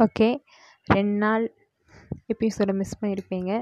[0.00, 0.28] Okay.
[0.88, 1.44] ரெண்டு நாள்
[2.26, 3.52] எபிசோடை மிஸ் பண்ணியிருப்பீங்க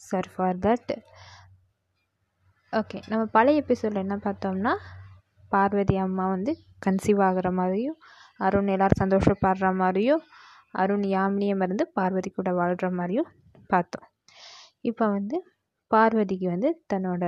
[0.00, 0.90] சாரி ஃபார் தட்
[2.72, 4.72] ஓகே நம்ம பழைய எபிசோடில் என்ன பார்த்தோம்னா
[5.52, 6.52] பார்வதி அம்மா வந்து
[6.86, 7.98] கன்சீவ் ஆகிற மாதிரியும்
[8.38, 10.22] அருண் எல்லோரும் சந்தோஷப்படுற மாதிரியும்
[10.72, 13.30] அருண் யாமினியை மருந்து பார்வதி கூட வாழ்கிற மாதிரியும்
[13.66, 14.06] பார்த்தோம்.
[14.80, 15.36] இப்போ வந்து
[15.90, 17.24] பார்வதிக்கு வந்து தன்னோட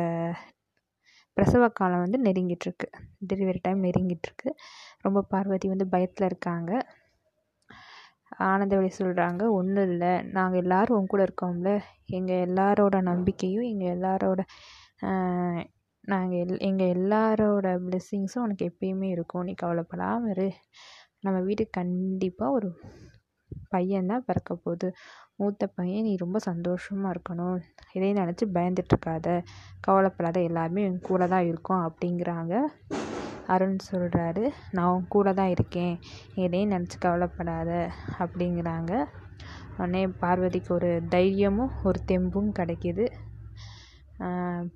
[1.36, 2.88] பிரசவ காலம் வந்து நெருங்கிட்டுருக்கு
[3.32, 4.50] டெலிவரி டைம் நெருங்கிட்டுருக்கு
[5.00, 6.72] ரொம்ப பார்வதி வந்து பயத்தில் இருக்காங்க.
[8.40, 10.12] ஆனந்தவழி சொல்கிறாங்க ஒன்றும் இல்லை.
[10.36, 11.70] நாங்கள் எல்லோரும் உன் கூட இருக்கோம்ல.
[12.06, 14.40] எங்கள் எல்லாரோட நம்பிக்கையும் எங்கள் எல்லாரோட
[16.04, 19.44] நாங்கள் எல் எங்கள் எல்லாரோட பிளெஸ்ஸிங்ஸும் உனக்கு எப்பயுமே இருக்கும்.
[19.44, 20.48] நீ கவலைப்படாமல் இரு.
[21.20, 22.68] நம்ம வீட்டுக்கு கண்டிப்பாக ஒரு
[23.72, 24.88] பையன்தான் பிறக்க போகுது.
[25.36, 27.58] மூத்த பையன் நீ ரொம்ப சந்தோஷமாக இருக்கணும்.
[27.92, 29.28] இதையும் நினச்சி பயந்துட்டுருக்காத
[29.80, 30.40] கவலைப்படாத.
[30.40, 32.54] எல்லாருமே என் கூட தான் இருக்கோம் அப்படிங்கிறாங்க.
[33.50, 35.94] அருண் சொல்கிறாரு நான் உன் கூட தான் இருக்கேன்.
[36.34, 37.70] எதையும் நினச்சி கவலைப்படாத
[38.18, 38.92] அப்படிங்கிறாங்க.
[39.76, 43.06] உடனே பார்வதிக்கு ஒரு தைரியமும் ஒரு தெம்பும் கிடைக்கிது.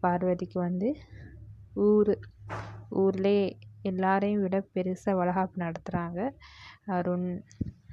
[0.04, 0.88] பார்வதிக்கு வந்து
[1.86, 2.12] ஊர்
[3.02, 3.44] ஊர்லேயே
[3.82, 6.20] எல்லாரையும் விட பெருசாக வளகாப்பு நடத்துகிறாங்க
[6.96, 7.28] அருண்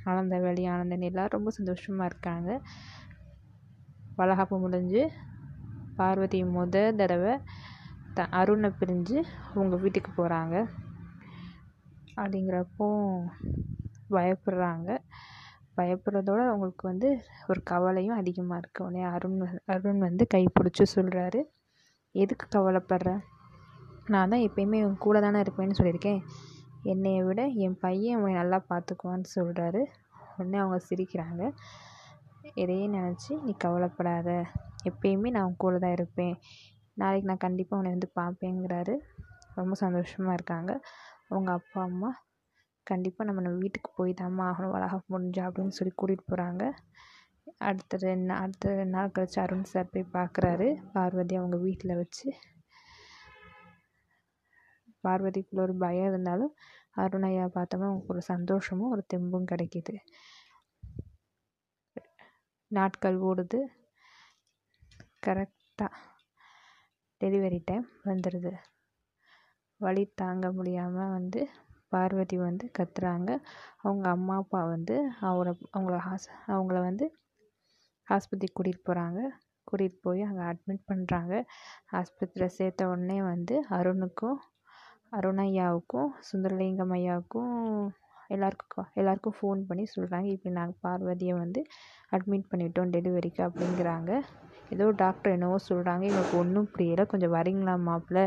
[0.06, 2.50] ஆனந்தவழி ஆனந்தன் எல்லோரும் ரொம்ப சந்தோஷமாக இருக்காங்க.
[4.16, 5.04] வளகாப்பு முடிஞ்சு
[6.00, 7.34] பார்வதி முத தடவை
[8.18, 9.18] த அருணை பிரிஞ்சு
[9.54, 10.56] அவங்க வீட்டுக்கு போகிறாங்க
[12.18, 12.88] அப்படிங்கிறப்போ
[14.16, 14.90] பயப்படுறாங்க.
[15.78, 17.10] பயப்படுறதோட அவங்களுக்கு வந்து
[17.48, 19.40] ஒரு கவலையும் அதிகமாக இருக்குது உடனே அருண்
[19.76, 21.40] அருண் வந்து கை பிடிச்சி சொல்கிறாரு
[22.16, 23.12] எதுக்கு கவலைப்படுற?
[24.14, 26.22] நான் தான் எப்பயுமே உன் கூட தானே இருப்பேன்னு சொல்லியிருக்கேன்.
[26.94, 29.82] என்னையை விட என் பையன் உன்னை நல்லா பார்த்துக்குவான்னு சொல்கிறாரு
[30.38, 31.44] உடனே அவங்க சிரிக்கிறாங்க.
[32.62, 34.30] எதையும் நினச்சி நீ கவலைப்படாத.
[34.90, 36.36] எப்பயுமே நான் உன் கூட தான் இருப்பேன்.
[37.02, 38.96] நாளைக்கு நான் கண்டிப்பாக உன்னை வந்து பார்ப்பேங்கிறாரு.
[39.56, 40.72] ரொம்ப சந்தோஷமாக இருக்காங்க.
[41.30, 42.10] அவங்க அப்பா அம்மா
[42.88, 44.74] கண்டிப்பாக நம்ம நம்ம வீட்டுக்கு போய் தாம்மா ஆகணும்.
[44.76, 46.64] வளகாப்பு முடிஞ்சா அப்படின்னு சொல்லி கூட்டிகிட்டு போகிறாங்க
[47.70, 52.28] அடுத்த ரெண்டு நாள் அடுத்த ரெண்டு நாள் கழிச்சு அருண் சார் போய் பார்க்குறாரு பார்வதி அவங்க வீட்டில் வச்சு.
[55.06, 56.54] பார்வதிக்குள்ள ஒரு பயம் இருந்தாலும்
[57.04, 59.96] அருண் ஐயா பார்த்தோம்னா அவங்களுக்கு ஒரு சந்தோஷமும் ஒரு தெம்பும் கிடைக்கிது.
[62.72, 63.60] நாட்கள் ஓடுது.
[65.26, 65.92] கரெக்டாக
[67.22, 68.52] டெலிவரி டைம் வந்துடுது
[69.82, 71.42] வலி தாங்க முடியாமல் வந்து
[71.92, 73.30] பார்வதி வந்து கத்துறாங்க.
[73.82, 74.96] அவங்க அம்மா அப்பா வந்து
[75.30, 77.06] அவரை அவங்கள ஹாஸ் அவங்கள வந்து
[78.08, 79.20] ஆஸ்பத்திரிக்கு கூட்டிகிட்டு போகிறாங்க
[79.68, 81.34] கூட்டிகிட்டு போய் அங்கே அட்மிட் பண்ணுறாங்க
[82.00, 84.40] ஆஸ்பத்திரியில் சேர்த்த உடனே வந்து அருணுக்கும்
[85.18, 87.52] அருண் ஐயாவுக்கும் சுந்தரலிங்கம் ஐயாவுக்கும்
[88.30, 91.62] எல்லாருக்கும் எல்லாருக்கும் ஃபோன் பண்ணி சொல்கிறாங்க இப்படி நாங்கள் பார்வதியை வந்து
[92.12, 94.12] அட்மிட் பண்ணிவிட்டோம் டெலிவரிக்கு அப்படிங்கிறாங்க.
[94.76, 97.04] ஏதோ டாக்டர் என்னவோ சொல்கிறாங்க எங்களுக்கு ஒன்றும் புரியலை.
[97.12, 98.22] கொஞ்சம் வரீங்களா மாப்பிள்ள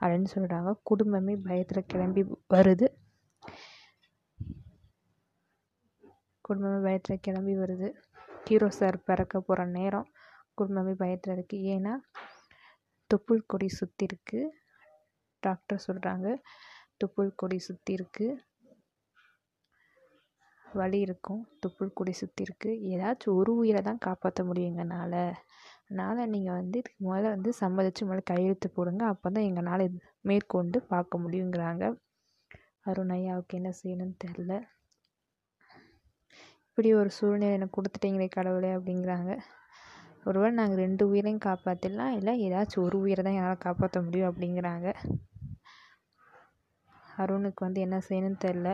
[0.00, 2.22] அப்படின்னு சொல்கிறாங்க குடும்பமே பயத்தில் கிளம்பி
[2.54, 2.88] வருது.
[6.46, 7.90] குடும்பமே பயத்தில் கிளம்பி வருது.
[8.46, 10.08] ஹீரோ சார் பிறக்க போகிற நேரம்
[10.60, 11.92] குடும்பமே பயத்தில் இருக்குது ஏன்னா
[13.10, 14.50] தொப்புள் கொடி சுற்றி இருக்குது
[15.42, 16.26] டாக்டர் சொல்கிறாங்க
[17.00, 18.40] தொப்புள் கொடி சுற்றி இருக்குது
[20.80, 21.40] வலி இருக்கும்.
[21.62, 25.18] தொப்புள் கொடி சுற்றி இருக்குது ஏதாச்சும் ஒரு உயிரை தான் காப்பாற்ற முடியும் எங்களால்.
[25.92, 29.02] அதனால் நீங்கள் வந்து இதுக்கு முதல்ல வந்து சம்மதித்து முதல்ல கையெழுத்து போடுங்க.
[29.12, 29.98] அப்போ தான் எங்களால் இது
[30.28, 31.84] மேற்கொண்டு பார்க்க முடியுங்கிறாங்க.
[32.90, 34.52] அருண் ஐயாவுக்கு என்ன செய்யணும்னு தெரில
[36.68, 39.32] இப்படி ஒரு சூழ்நிலை எனக்கு கொடுத்துட்டீங்களே கடவுளே அப்படிங்கிறாங்க.
[40.28, 44.88] ஒருவேளை நாங்கள் ரெண்டு உயிரையும் காப்பாற்றிடலாம் இல்லை ஏதாச்சும் ஒரு உயிரை தான் என்னால் காப்பாற்ற முடியும் அப்படிங்கிறாங்க.
[47.22, 48.70] அருணுக்கு வந்து என்ன செய்யணும்னு தெரில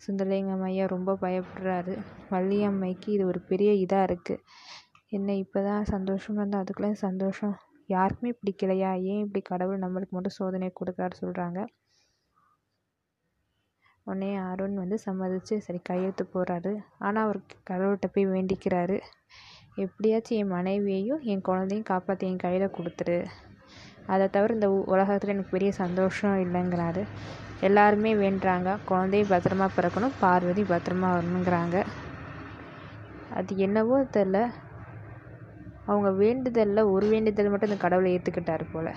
[0.00, 1.96] சுந்தரலிங்கம் ஐயா ரொம்ப பயப்படுறாரு.
[2.34, 4.44] வள்ளியம்மைக்கு இது ஒரு பெரிய இதாக இருக்குது
[5.12, 7.54] என்ன இப்போ தான் சந்தோஷமாக இருந்தால் அதுக்குள்ளே சந்தோஷம்.
[7.94, 8.90] யாருக்குமே பிடிக்கலையா?
[9.10, 11.60] ஏன் இப்படி கடவுள் நம்மளுக்கு மட்டும் சோதனை கொடுக்காரு சொல்கிறாங்க
[14.06, 16.72] உடனே அருண் வந்து சம்மதித்து சரி கையெழுத்து போடுறாரு.
[17.06, 17.38] ஆனால் அவர்
[17.70, 18.96] கடவுள்கிட்ட போய் வேண்டிக்கிறாரு.
[19.84, 23.18] எப்படியாச்சும் என் மனைவியையும் என் குழந்தையும் காப்பாற்றி என் கையில் கொடுத்துரு.
[24.12, 27.02] அதை தவிர இந்த உலகத்தில் எனக்கு பெரிய சந்தோஷம் இல்லைங்கிறாரு.
[27.68, 28.70] எல்லாருமே வேண்டுறாங்க.
[28.90, 31.76] குழந்தையும் பத்திரமா பிறக்கணும் பார்வதி பத்திரமா வரணுங்கிறாங்க.
[33.38, 34.38] அது என்னவோ தெரில
[35.86, 38.90] அவங்க வேண்டுதலில் ஒரு வேண்டுதல் மட்டும் இந்த கடவுளை ஏற்றுக்கிட்டாரு போல்.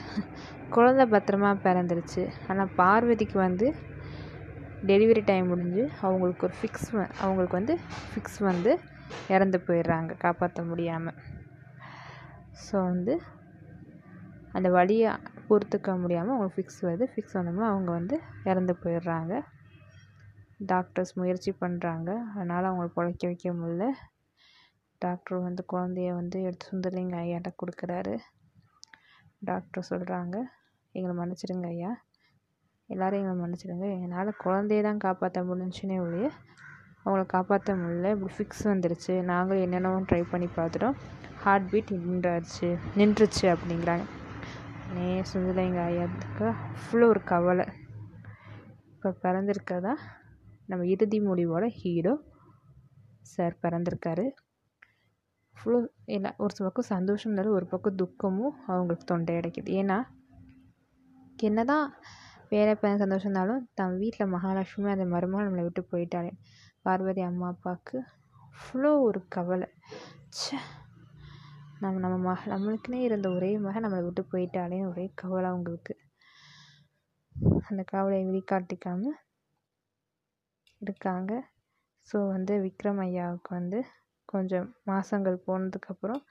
[0.72, 2.24] குழந்த பத்திரமா பிறந்துருச்சு.
[2.48, 3.68] ஆனால் பார்வதிக்கு வந்து
[4.84, 6.88] டெலிவரி டைம் முடிஞ்சு அவங்களுக்கு ஒரு ஃபிக்ஸ்
[7.24, 7.76] அவங்களுக்கு வந்து
[8.10, 8.72] ஃபிக்ஸ் வந்து
[9.30, 11.18] இறந்து போயிடுறாங்க காப்பாற்ற முடியாமல்
[12.66, 13.14] ஸோ வந்து
[14.54, 15.10] அந்த வழியை
[15.48, 17.06] பொறுத்துக்க முடியாமல் அவங்களுக்கு ஃபிக்ஸ் வருது.
[17.14, 19.34] ஃபிக்ஸ் வந்தோம்னா அவங்க வந்து இறந்து போயிடுறாங்க.
[20.60, 23.86] டாக்டர்ஸ் முயற்சி பண்ணுறாங்க அதனால் அவங்கள பிழைக்க வைக்க முடியல.
[25.00, 28.18] டாக்டர் வந்து குழந்தைய வந்து எடுத்து சுந்தரலிங்க ஐயாட்ட கொடுக்குறாரு.
[29.40, 30.36] டாக்டர் சொல்கிறாங்க
[30.92, 32.02] எங்களை மன்னிச்சிடுங்க ஐயா.
[32.88, 34.02] எல்லோரும் எங்களை மன்னிச்சிடுங்க.
[34.02, 36.32] என்னால் குழந்தைய தான் காப்பாற்ற முடிஞ்சுனே ஒழிய
[37.06, 38.12] அவங்கள காப்பாற்ற முடியல.
[38.12, 39.24] இப்படி ஃபிக்ஸ் வந்துருச்சு.
[39.24, 40.96] நாங்களும் என்னென்னவோ ட்ரை பண்ணி பார்த்துட்டோம்.
[41.36, 42.80] ஹார்ட் பீட் நின்றாச்சு.
[42.98, 44.06] நின்றுச்சு அப்படிங்கிறாங்க.
[44.94, 47.66] நே சுந்தரலிங்க ஐயாத்துக்கு அவ்வளோ ஒரு கவலை.
[48.94, 49.94] இப்போ பிறந்திருக்கதா?
[50.66, 52.20] நம்ம இறுதி முடிவோட ஹீரோ
[53.22, 54.30] சார் பிறந்திருக்காரு.
[55.56, 59.98] அவ்வளோ இல்லை ஒரு பக்கம் சந்தோஷம் இருந்தாலும் ஒரு பக்கம் துக்கமும் அவங்களுக்கு தொண்டை அடைக்குது ஏன்னா
[61.44, 61.88] என்னதான்
[62.50, 66.32] வேலை பையன் சந்தோஷம் இருந்தாலும் தன் வீட்டில் மகாலட்சுமி அந்த மருமகள் நம்மளை விட்டு போயிட்டாலே
[66.84, 67.98] பார்வதி அம்மா அப்பாவுக்கு
[68.56, 69.68] அவ்வளோ ஒரு கவலை.
[70.30, 70.58] ச்சே
[71.80, 75.94] நம்ம நம்ம மக நம்மளுக்குன்னே இருந்த ஒரே மகன் நம்மளை விட்டு போயிட்டாலே ஒரே கவலை அவங்களுக்கு.
[77.70, 79.18] அந்த கவலையை வெளிக்காட்டிக்காமல்
[80.82, 81.32] இருக்காங்க.
[82.08, 83.80] ஸோ வந்து விக்ரம் ஐயாவுக்கு வந்து
[84.26, 86.22] கொஞ்சம் மாதங்கள் போனதுக்கப்புறம்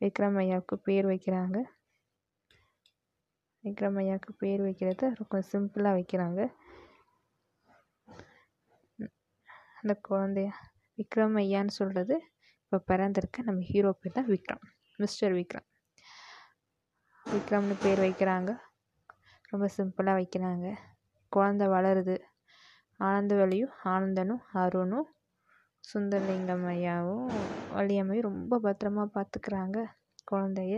[0.00, 1.58] விக்ரம் ஐயாவுக்கு பேர் வைக்கிறாங்க.
[3.64, 6.40] விக்ரம் ஐயாவுக்கு பேர் வைக்கிறது ரொம்ப சிம்பிளாக வைக்கிறாங்க.
[9.80, 10.48] அந்த குழந்தைய
[10.98, 12.14] விக்ரம் ஐயான்னு சொல்கிறது
[12.62, 14.64] இப்போ பிறந்திருக்க நம்ம ஹீரோ பேர் தான் விக்ரம்
[14.98, 15.66] மிஸ்டர் விக்ரம்.
[17.26, 18.50] விக்ரம்னு பேர் வைக்கிறாங்க.
[19.48, 20.66] ரொம்ப சிம்பிளாக வைக்கிறாங்க.
[21.32, 22.16] குழந்த வளருது.
[23.00, 25.08] ஆனந்த வழியும் ஆனந்தனும் அருணும்
[25.84, 27.28] சுந்தரலிங்கம் ஐயாவும்
[27.76, 29.78] வள்ளியம்மையும் ரொம்ப பத்திரமா பார்த்துக்கிறாங்க
[30.30, 30.74] குழந்தைய.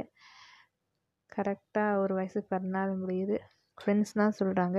[1.33, 3.37] கரெக்டாக ஒரு வயசு பிறநாள் முடியுது.
[3.79, 4.79] ஃப்ரெண்ட்ஸ் தான் சொல்கிறாங்க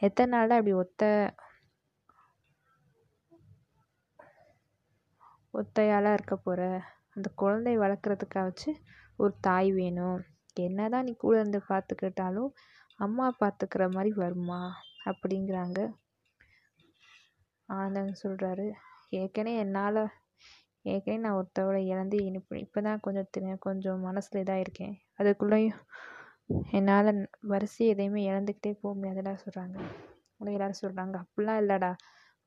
[0.00, 1.02] எத்தனை நாளாக இப்படி ஒத்த
[5.54, 6.62] ஒத்தையாளாக இருக்க போகிற
[7.14, 8.70] அந்த குழந்தைய வளர்க்குறதுக்காச்சு
[9.16, 10.20] ஒரு தாய் வேணும்.
[10.56, 12.50] என்ன தான் நீ கூட இருந்து பார்த்துக்கிட்டாலும்
[12.98, 14.60] அம்மா பார்த்துக்கிற மாதிரி வருமா?
[15.10, 15.78] அப்படிங்கிறாங்க.
[17.68, 18.66] ஆனந்தன் சொல்கிறாரு
[19.12, 20.02] ஏற்கனவே என்னால்
[20.84, 24.94] ஏற்கனவே நான் ஒருத்தவளை இழந்து இனிப்பு இப்போ தான் கொஞ்சம் தின கொஞ்சம் மனசில் இதாக இருக்கேன்.
[25.18, 25.78] அதுக்குள்ளேயும்
[26.72, 27.10] என்னால்
[27.42, 29.76] வரிசை எதையுமே இழந்துக்கிட்டே போக முடியாதுடா சொல்கிறாங்க
[30.40, 31.92] உடனே எல்லோரும் சொல்கிறாங்க அப்படிலாம் இல்லைடா.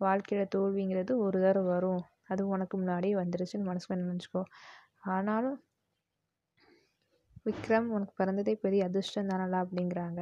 [0.01, 2.01] வாழ்க்கையில் தோல்விங்கிறது ஒரு தடவை வரும்.
[2.27, 4.43] அது உனக்கு முன்னாடியே வந்துருச்சுன்னு மனசுக்குள்ள நினச்சிக்கோ.
[5.07, 5.57] ஆனாலும்
[7.45, 10.21] விக்ரம் உனக்கு பிறந்ததே பெரிய அதிர்ஷ்டம் தானடா அப்படிங்கிறாங்க.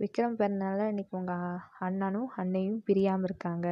[0.00, 3.66] விக்ரம் பிறந்தனால இன்றைக்கி உங்கள் அண்ணனும் அன்னையும் பிரியாமல் இருக்காங்க.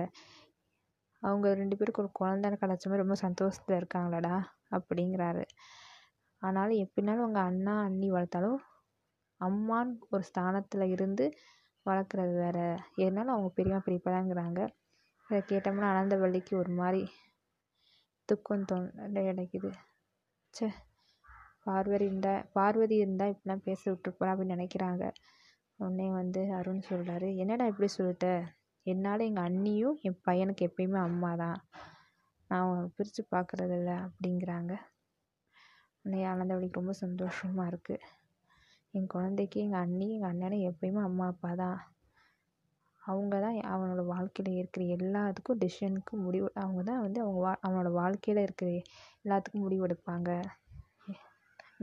[1.22, 4.34] அவங்க ரெண்டு பேருக்கு ஒரு குழந்தை கிடச்ச மாதிரி ரொம்ப சந்தோஷத்தில் இருக்காங்களடா
[4.70, 5.44] அப்படிங்கிறாரு.
[6.42, 8.58] ஆனாலும் எப்படினாலும் உங்கள் அண்ணா அண்ணி வளர்த்தாலும்
[9.40, 11.24] அம்மான்னு ஒரு ஸ்தானத்தில் இருந்து
[11.86, 12.66] வளர்க்குறது வேறு.
[12.94, 14.60] இருந்தாலும் அவங்க பெரியம்மா பெரியப்பா தாங்கிறாங்க
[15.26, 17.02] இதை கேட்டோம்னா ஆனந்தவள்ளிக்கு ஒரு மாதிரி
[18.28, 19.70] துக்கம் தொண்டை கிடைக்குது
[20.54, 20.66] சே
[21.64, 25.04] பார்வதி இருந்தால் பார்வதி இருந்தால் இப்படிலாம் பேச விட்டுருப்பா அப்படின்னு நினைக்கிறாங்க.
[25.78, 28.28] உடனே வந்து அருண் சொல்கிறாரு என்னடா இப்படி சொல்லிட்ட?
[28.90, 31.58] என்னால் எங்கள் அண்ணியும் என் பையனுக்கு எப்பயுமே அம்மா தான்
[32.50, 34.72] நான் அவனை பிரித்து பார்க்குறதில்ல அப்படிங்கிறாங்க.
[36.04, 38.04] உடனே ஆனந்தவழிக்கு ரொம்ப சந்தோஷமாக இருக்குது
[38.94, 41.78] என் குழந்தைக்கு எங்கள் அண்ணி எங்கள் அண்ணனும் எப்பயுமே அம்மா அப்பா தான்
[43.02, 48.44] அவங்க தான் அவனோட வாழ்க்கையில் இருக்கிற எல்லாத்துக்கும் டிசிஷனுக்கும் முடிவு அவங்க தான் வந்து அவங்க வா அவனோட வாழ்க்கையில்
[48.46, 48.70] இருக்கிற
[49.24, 50.30] எல்லாத்துக்கும் முடிவெடுப்பாங்க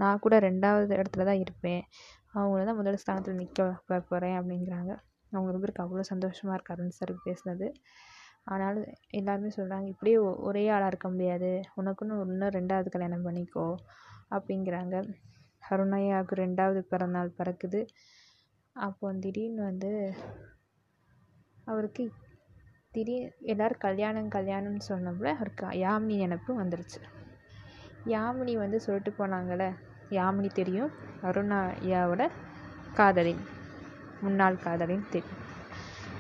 [0.02, 1.82] நான் கூட ரெண்டாவது இடத்துல தான் இருப்பேன்.
[2.34, 4.94] அவங்கள தான் முதல் ஸ்தானத்தில் நிற்க வைக்க போகிறேன் அப்படிங்கிறாங்க.
[5.32, 7.74] அவங்க ரெண்டு பேருக்கு அவ்வளோ சந்தோஷமாக இருக்காருன்னு சார் பேசுனது.
[8.44, 11.62] ஆனாலும் எல்லாருமே சொல்கிறாங்க இப்படியே ஒரே ஆளாக இருக்க முடியாது.
[11.82, 13.76] உனக்குன்னு இன்னும் ரெண்டாவது கல்யாணம் பண்ணிக்கோ.
[14.32, 14.96] அப்படிங்கிறாங்க.
[15.70, 17.88] கருணையாவுக்கு ரெண்டாவது பிறந்தநாள் பிறக்குது.
[18.74, 20.14] அப்போ திடீர்னு வந்து
[21.66, 22.12] அவருக்கு
[22.92, 27.00] திடீர் எல்லோரும் கல்யாணம் கல்யாணம்னு சொன்னப்போ அவருக்கு யாமினி நினப்பு வந்துருச்சு.
[28.06, 29.66] யாமினி வந்து சொல்லிட்டு போனாங்கள்ல
[30.10, 30.92] யாமினி தெரியும்.
[31.22, 32.24] அருணாயாவோட
[32.94, 33.36] காதலி.
[33.36, 33.44] காதலின்
[34.22, 35.42] முன்னாள் காதலின் தெரியும்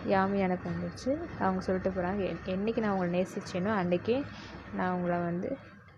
[0.05, 1.11] யாமி எனக்கு வந்துச்சு.
[1.39, 4.17] அவங்க சொல்லிட்டு போகிறாங்க என்றைக்கு நான் உங்களை நேசிச்சேனோ அன்றைக்கே
[4.73, 5.49] நான் உங்களை வந்து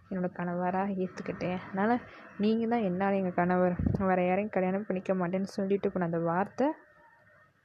[0.09, 2.03] என்னோடய கணவராக ஏற்றுக்கிட்டேன் அதனால்
[2.39, 6.67] நீங்கள் தான் என்னால் எங்கள் கணவர் வேறு யாரையும் கல்யாணம் பண்ணிக்க மாட்டேன்னு சொல்லிட்டு போன அந்த வார்த்தை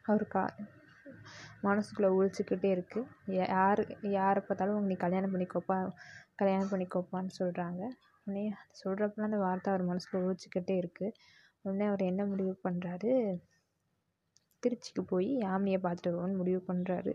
[0.05, 0.43] அவர் கா
[1.63, 5.77] மனசுக்குள்ளே ஒழிச்சிக்கிட்டே இருக்குது யார் யாரை பார்த்தாலும் நீ கல்யாணம் பண்ணிக்கோப்பா
[6.37, 7.83] கல்யாணம் பண்ணிக்கோப்பான்னு சொல்கிறாங்க
[8.27, 8.45] உடனே
[8.83, 11.15] சொல்கிறப்பலாம் அந்த வார்த்தை அவர் மனசுக்குள்ள ஒழிச்சிக்கிட்டே இருக்குது
[11.65, 13.13] உடனே அவர் என்ன முடிவு பண்ணுறாரு
[14.63, 17.13] திருச்சிக்கு போய் யாமியை பார்த்துட்டு வருவோன்னு முடிவு பண்ணுறாரு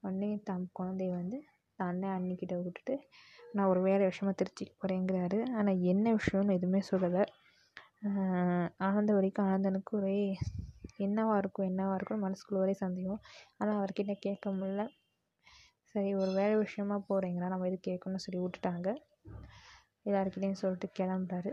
[0.00, 1.38] உடனே தன் குழந்தைய வந்து
[1.78, 2.94] தன் அண்ணன் அண்ணிக்கிட்ட விட்டுட்டு
[3.54, 7.22] நான் ஒரு வேலை விஷயமா திருச்சிக்கு போகிறேங்கிறாரு ஆனால் என்ன விஷயம்னு எதுவுமே சொல்லலை.
[8.86, 10.16] ஆனந்த வரைக்கும் ஆனந்தனுக்கு ஒரே
[10.98, 13.20] என்னவாக இருக்கும் என்னவாக இருக்கும்னு மனசுக்குள்ள ஒரே சந்தேகம்.
[13.58, 14.82] ஆனால் அவர்கிட்ட கேட்க முடில
[15.94, 18.88] சரி ஒரு வேலை விஷயமா போகிறீங்களா நம்ம எது கேட்கணும்னு சொல்லி விட்டுட்டாங்க.
[20.06, 21.52] எல்லாருக்கிட்டையும் சொல்லிட்டு கிளம்புறாரு.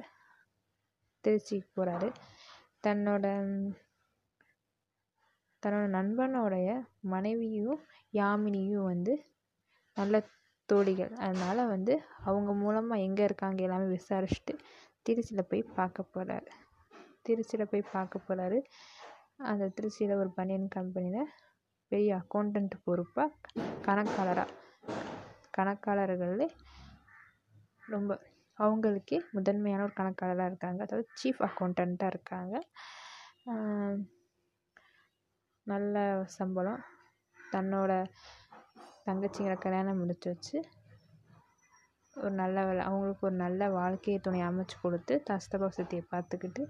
[1.23, 2.09] திருச்சிக்கு போகிறாரு
[2.83, 3.25] தன்னோட
[5.63, 6.69] தன்னோட நண்பனோடைய
[7.13, 7.79] மனைவியும்
[8.13, 9.13] யாமினியும் வந்து
[9.97, 10.21] நல்ல
[10.69, 11.13] தோழிகள்.
[11.25, 11.93] அதனால் வந்து
[12.27, 14.53] அவங்க மூலமாக எங்கே இருக்காங்க எல்லாமே விசாரிச்சுட்டு
[15.05, 16.49] திருச்சியில் போய் பார்க்க போகிறாரு
[17.27, 18.59] திருச்சியில் போய் பார்க்க போகிறாரு
[19.51, 21.31] அந்த திருச்சியில் ஒரு பனியன் கம்பெனியில்
[21.91, 23.29] பெரிய அக்கௌண்டன்ட் பொறுப்பாக
[23.87, 24.55] கணக்காளராக
[25.57, 26.47] கணக்காளர்களே
[27.93, 28.11] ரொம்ப
[28.59, 30.79] அவங்களுக்கே முதன்மையான ஒரு கணக்காளராக இருக்காங்க.
[30.83, 32.55] அதாவது சீஃப் அக்கௌண்டண்ட்டாக இருக்காங்க.
[35.71, 35.95] நல்ல
[36.37, 36.81] சம்பளம்.
[37.37, 37.91] தன்னோட
[39.05, 40.57] தங்கச்சிங்களை கல்யாணம் முடிச்சு வச்சு
[42.15, 46.61] ஒரு நல்ல வேலை அவங்களுக்கு ஒரு நல்ல வாழ்க்கை துணை அமைச்சு கொடுத்து தான் சித்தப்பா சித்தியை பார்த்துக்கிட்டு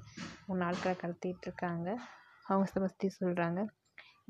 [0.48, 1.88] ஒரு நாட்களை கடத்திகிட்ருக்காங்க
[2.46, 3.62] அவங்க சித்தப்பா சித்தி சொல்கிறாங்க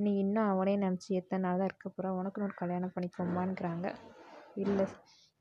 [0.03, 3.88] நீ இன்னும் அவனே நினச்சி எத்தனை நாள் தான் இருக்க போகிற உனக்குன்னு ஒரு கல்யாணம் பண்ணிக்கோமான்ங்கிறாங்க
[4.63, 4.85] இல்லை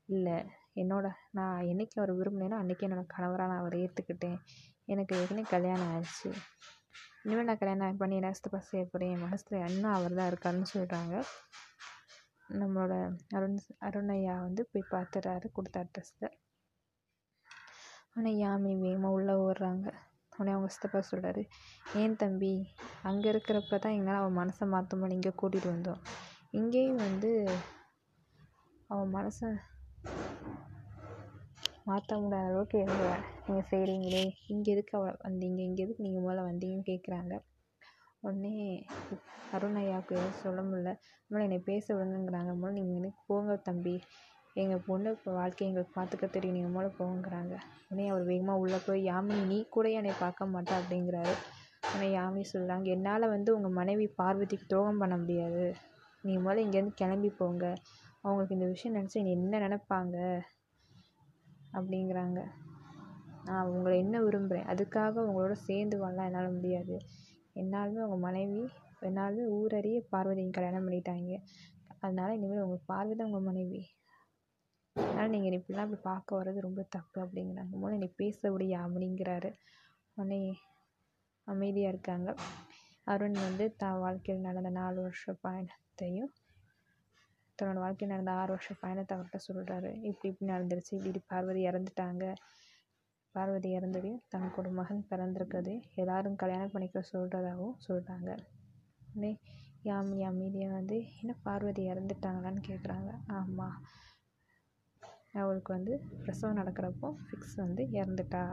[0.09, 0.37] இல்லை
[0.81, 1.07] என்னோட
[1.37, 4.37] நான் என்றைக்கு அவரை விரும்பினேனோ அன்றைக்கி என்னோடய கணவராக நான் அவரை ஏற்றுக்கிட்டேன்
[4.87, 6.29] எனக்கு ஏற்கனவே கல்யாணம் ஆயிடுச்சு.
[7.25, 11.15] இனிமேல் நான் கல்யாணம் பண்ணி என்ன சித்தப்பா செய்ய போகிறேன் என் மனசில் இன்னும் அவர் தான் இருக்காருன்னு சொல்கிறாங்க
[12.59, 12.93] நம்மளோட
[13.37, 13.57] அருண்
[13.87, 16.29] அருண் ஐயா வந்து போய் பார்த்துறாரு கொடுத்த அட்ரஸில்
[18.15, 19.87] ஆனால் யாமி வேகமாக உள்ளே ஓடுறாங்க.
[20.33, 21.41] உடனே அவங்க சித்தப்பா சொல்கிறாரு
[22.01, 22.53] ஏன் தம்பி
[23.01, 25.19] அங்கே இருக்கிறப்ப தான் எங்களால் அவன் மனசை மாற்ற முடியும்.
[25.19, 26.01] இங்கே கூட்டிகிட்டு வந்தோம்.
[26.51, 27.31] இங்கேயும் வந்து
[28.89, 29.49] அவன் மனசை
[31.89, 34.21] மாற்ற முடியாத அளவுக்கு எழுதுவேன் நீங்கள் செய்கிறீங்களே
[34.53, 35.59] இங்கே எதுக்கு அவ வந்தீங்க?
[35.67, 37.33] இங்கே எதுக்கு நீங்கள் முதல்ல வந்தீங்கன்னு கேட்குறாங்க
[38.23, 38.51] உடனே
[39.55, 40.89] அருண் ஐயாவுக்கு எதுவும் சொல்ல முடில
[41.29, 42.51] முதல்ல என்னை பேச விடுங்கங்கிறாங்க.
[42.59, 43.95] முதல்ல நீங்கள் எனக்கு போங்க தம்பி.
[44.55, 46.57] எங்கள் பொண்ணு இப்போ வாழ்க்கை எங்களுக்கு பார்த்துக்க தெரியும்.
[46.57, 47.55] நீங்கள் முதல்ல போங்கிறாங்க
[47.89, 51.33] உடனே அவர் வேகமாக உள்ளே போய் யாமினி நீ கூட என்னை பார்க்க மாட்டே அப்படிங்கிறாரு.
[51.83, 55.65] உடனே யாமினி சொல்கிறாங்க என்னால் வந்து உங்கள் மனைவி பார்வதிக்கு துரோகம் பண்ண முடியாது.
[56.23, 57.65] நீங்கள் முதல்ல இங்கேருந்து கிளம்பி போங்க.
[58.23, 60.17] அவங்களுக்கு இந்த விஷயம் நினச்சி என்னை என்ன நினைப்பாங்க?
[61.73, 62.39] அப்படிங்கிறாங்க.
[63.49, 66.27] நான் உங்களை என்ன விரும்புகிறேன் அதுக்காக உங்களோட சேர்ந்து வாழலாம்.
[66.29, 66.95] என்னால் முடியாது.
[67.55, 68.61] என்னாலுமே உங்கள் மனைவி
[69.07, 71.33] என்னாலுமே ஊரறிய பார்வதியை கல்யாணம் பண்ணிட்டாங்க.
[72.01, 73.81] அதனால் இனிமேல் உங்கள் பார்வை தான் உங்கள் மனைவி.
[74.95, 77.73] அதனால் நீங்கள் இப்படிலாம் இப்படி பார்க்க வர்றது ரொம்ப தப்பு அப்படிங்கிறாங்க.
[77.81, 79.51] முதல்ல என்னை பேச விடு அப்படிங்கிறாரு
[80.17, 80.41] உடனே
[81.47, 82.29] அமைதியாக இருக்காங்க.
[83.07, 86.31] அருண் வந்து தான் வாழ்க்கையில் நடந்த நாலு வருஷ பயணத்தையும்
[87.59, 90.91] தன்னோட வாழ்க்கையில் நடந்த ஆறு வருஷ பயணத்தை அவர்கிட்ட சொல்கிறாரு இப்படி இப்படி நடந்துருச்சு.
[90.91, 92.25] இப்படி இப்படி பார்வதி இறந்துட்டாங்க.
[93.35, 98.29] பார்வதி இறந்ததையும் தனக்கு ஒரு மகன் பிறந்திருக்குது எல்லாரும் கல்யாணம் பண்ணிக்க சொல்கிறதாகவும் சொல்கிறாங்க
[99.01, 99.31] உடனே
[99.83, 103.77] யாமினி அமைதியாக வந்து என்ன பார்வதி இறந்துட்டாங்களான்னு கேட்குறாங்க ஆமாம்
[105.33, 105.93] அவளுக்கு வந்து
[106.23, 108.43] பிரசவம் நடக்கிறப்போ ஃபிக்ஸ் வந்து இறந்துட்டா.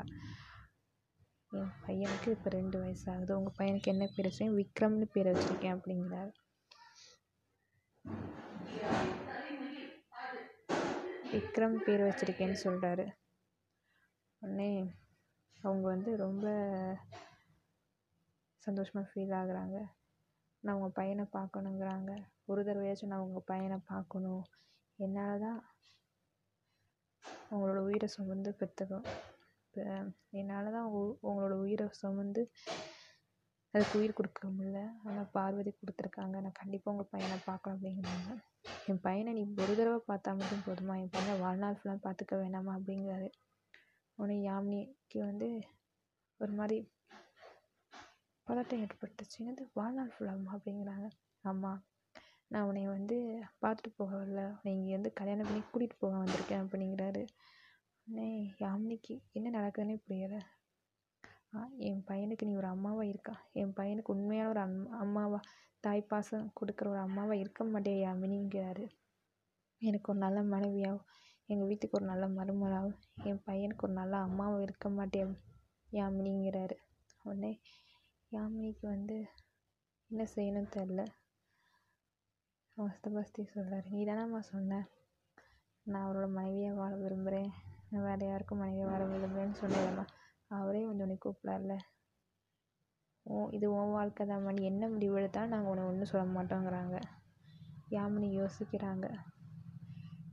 [1.52, 6.33] என் பையனுக்கு இப்போ ரெண்டு வயசு ஆகுது உங்கள் பையனுக்கு என்ன பேர் வச்சிருக்கேன் விக்ரம்னு பேர் வச்சுருக்கேன் அப்படிங்கிறார்.
[11.33, 13.04] விக்ரம் பேர் வச்சுருக்கேன்னு சொல்கிறாரு
[14.43, 14.71] உடனே
[15.59, 16.47] அவங்க வந்து ரொம்ப
[18.62, 19.76] சந்தோஷமாக ஃபீல் ஆகுறாங்க.
[20.64, 22.12] நான் அவங்க பையனை பார்க்கணுங்கிறாங்க.
[22.50, 24.45] ஒரு தடவையாச்சும் நான் உங்கள் பையனை பார்க்கணும்.
[24.99, 25.59] என்னால் தான்
[27.50, 29.07] அவங்களோட உயிரை சுமந்து பெற்றுக்கும்
[29.64, 29.83] இப்போ
[30.40, 32.43] என்னால் தான் உ உங்களோட உயிரை சுமந்து
[33.75, 34.81] அதுக்கு உயிர் கொடுக்க முடியல.
[35.07, 36.37] ஆனால் பார்வதி கொடுத்துருக்காங்க.
[36.45, 38.31] நான் கண்டிப்பாக உங்கள் பையனை பார்க்கணும் அப்படிங்கிறாங்க.
[38.90, 40.95] என் பையனை நீ ஒரு தடவை பார்த்தா மட்டும் போதுமா?
[41.02, 42.73] என் பையனை வாழ்நாள் ஃபுல்லாக பார்த்துக்க வேணாமா?
[42.78, 43.28] அப்படிங்கிறாரு.
[44.19, 45.49] உடனே யாமினிக்கு வந்து
[46.41, 46.79] ஒரு மாதிரி
[48.47, 49.37] பதட்டம் ஏற்பட்டுச்சு.
[49.39, 49.63] என்னது?
[49.73, 51.07] வாழ்நாள் அம்மா அப்படிங்கிறாங்க.
[51.45, 51.81] ஆமாம்
[52.49, 53.17] நான் உன்னை வந்து
[53.63, 54.43] பார்த்துட்டு போக வரல.
[54.57, 57.23] உன்னை இங்கேருந்து கல்யாணம் பண்ணி கூட்டிகிட்டு போக வந்திருக்கேன் அப்படிங்கிறாரு.
[58.07, 60.41] உடனே யாமினிக்கு என்ன நடக்குதுன்னே புரியலை.
[61.89, 63.35] என் பையனுக்கு நீ ஒரு அம்மாவாக இருக்கா?
[63.53, 65.41] என் பையனுக்கு உண்மையான ஒரு அம் அம்மாவா
[65.85, 68.85] தாய் பாசம் கொடுக்குற ஒரு அம்மாவாக இருக்க மாட்டேன் யாமினிங்கிறாரு.
[69.83, 71.07] எனக்கு ஒரு நல்ல மனைவியாகவும்
[71.49, 75.33] எங்கள் வீட்டுக்கு ஒரு நல்ல மருமகளாகவும் என் பையனுக்கு ஒரு நல்ல அம்மாவும் இருக்க மாட்டேன்
[75.93, 76.76] யாமினிங்கிறாரு.
[77.25, 77.53] உடனே
[78.33, 79.17] யாமினிக்கு வந்து
[80.11, 81.03] என்ன செய்யணும்னு தெரில
[82.76, 84.81] அவங்க சித்தபாஸ்தி சொல்கிறாரு நீ தானம்மா சொன்ன?
[85.87, 87.50] நான் அவரோட மனைவியாக வாழ விரும்புகிறேன்
[87.91, 90.05] நான் வேறு யாருக்கும் மனைவியாக வாழ விரும்புகிறேன்னு சொன்னேம்மா
[90.50, 91.75] அவரே வந்து உன்னை கூப்பிடல
[93.26, 96.97] ஓ இது உன் வாழ்க்கை தான்மா நீ என்ன முடிவு எடுத்தாலும் நாங்கள் உன்னை ஒன்றும் சொல்ல மாட்டோங்கிறாங்க.
[97.91, 99.07] யாமினி யோசிக்கிறாங்க.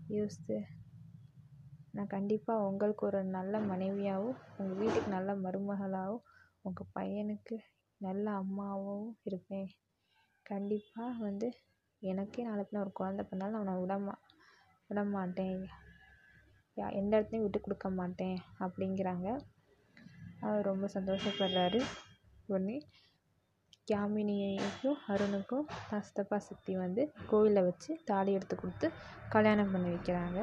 [0.08, 0.58] யோசித்து
[1.94, 6.24] நான் கண்டிப்பாக உங்களுக்கு ஒரு நல்ல மனைவியாகவும் உங்கள் வீட்டுக்கு நல்ல மருமகளாகவும்
[6.62, 7.56] உங்கள் பையனுக்கு
[8.02, 9.70] நல்ல அம்மாவும் இருப்பேன்.
[10.46, 11.48] கண்டிப்பாக வந்து
[12.02, 14.16] எனக்கே நாளை பின்ன ஒரு குழந்த பிறந்தாலும் நான் அவனை விடமா
[14.90, 15.62] விட மாட்டேன்.
[16.78, 19.28] யா எந்த இடத்துலையும் விட்டு கொடுக்க மாட்டேன் அப்படிங்கிறாங்க.
[20.42, 21.80] அவர் ரொம்ப சந்தோஷப்படுறாரு.
[22.48, 22.78] உடனே
[23.92, 28.88] யாமினிக்கும் அருணுக்கும் தான் சித்தப்பா சித்தி வந்து கோவிலில் வச்சு தாலி எடுத்து கொடுத்து
[29.30, 30.40] கல்யாணம் பண்ணி வைக்கிறாங்க.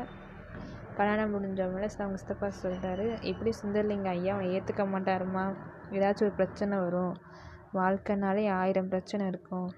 [0.97, 5.45] கல்யாணம் முடிஞ்சவங்கள அவங்க சித்தப்பா சொல்கிறாரு எப்படி சுந்தரலிங்க ஐயா அவன் ஏற்றுக்க மாட்டாருமா?
[5.97, 7.15] ஏதாச்சும் ஒரு பிரச்சனை வரும்.
[7.79, 9.69] வாழ்க்கைனாலே ஆயிரம் பிரச்சனை இருக்கும்.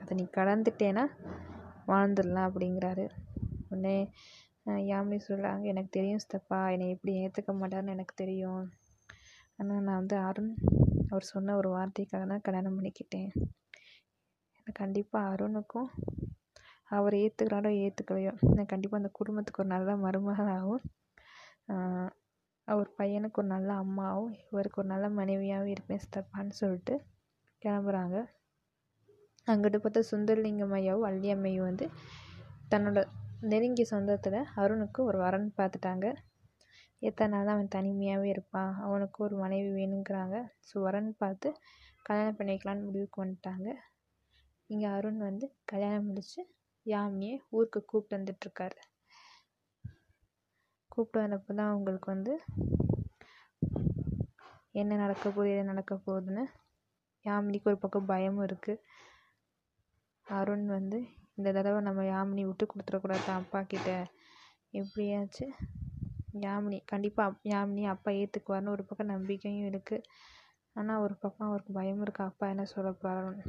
[0.00, 1.04] அதை நீ கடந்துட்டேன்னா
[1.90, 3.06] வாழ்ந்துடலாம் அப்படிங்கிறாரு.
[3.68, 3.96] உடனே
[4.90, 8.62] யாமினி சொல்கிறாங்க எனக்கு தெரியும் சித்தப்பா என்னை எப்படி ஏற்றுக்க மாட்டாருன்னு எனக்கு தெரியும்.
[9.58, 10.52] ஆனால் நான் வந்து அருண்.
[11.10, 13.30] அவர் சொன்ன ஒரு வார்த்தைக்காக தான் கல்யாணம் பண்ணிக்கிட்டேன்.
[14.58, 15.90] எனக்கு கண்டிப்பாக அருணுக்கும்
[16.96, 20.84] அவர் ஏற்றுக்கிறாரோ ஏற்றுக்கலையோ நான் கண்டிப்பாக அந்த குடும்பத்துக்கு ஒரு நல்ல மருமகளாகவும்
[22.68, 26.94] அவர் பையனுக்கு ஒரு நல்ல அம்மாவும் இவருக்கு ஒரு நல்ல மனைவியாகவும் இருப்பேன் சித்தப்பான்னு சொல்லிட்டு
[27.62, 28.16] கிளம்புறாங்க.
[29.46, 31.86] அங்கிட்டு பார்த்தா சுந்தரலிங்கம் ஐயாவும் வள்ளியம்மையும் வந்து
[32.72, 33.00] தன்னோட
[33.52, 36.06] நெருங்கிய சொந்தத்தில் அருணுக்கு ஒரு வரன் பார்த்துட்டாங்க
[37.02, 40.36] எத்தனை நாள் அவன் தனிமையாகவே இருப்பான் அவனுக்கு ஒரு மனைவி வேணுங்கிறாங்க.
[40.68, 41.48] ஸோ வரன் பார்த்து
[42.08, 43.68] கல்யாணம் பண்ணி வைக்கலான்னு முடிவுக்கு வந்துட்டாங்க.
[44.70, 46.42] இங்கே அருண் வந்து கல்யாணம் முடித்து
[46.86, 48.78] யாமியை ஊருக்கு கூப்பிட்டு வந்துட்டுருக்காரு.
[50.90, 52.32] கூப்பிட்டு வந்தப்போ தான் அவங்களுக்கு வந்து
[54.80, 56.44] என்ன நடக்க போகுது எது நடக்க போகுதுன்னு
[57.24, 58.82] யாமினிக்கு ஒரு பக்கம் பயமும் இருக்குது
[60.26, 60.98] அருண் வந்து
[61.36, 63.90] இந்த தடவை நம்ம யாமினி விட்டு கொடுத்துடக்கூடாது அப்பா கிட்ட.
[64.72, 65.46] எப்படியாச்சு
[66.44, 70.06] யாமினி கண்டிப்பாக யாமினி அப்பா ஏற்றுக்குவார்னு ஒரு பக்கம் நம்பிக்கையும் இருக்குது
[70.76, 73.44] ஆனால் ஒரு பக்கம் அவருக்கு பயமும் இருக்குது அப்பா என்ன சொல்ல போகிறாருன்னு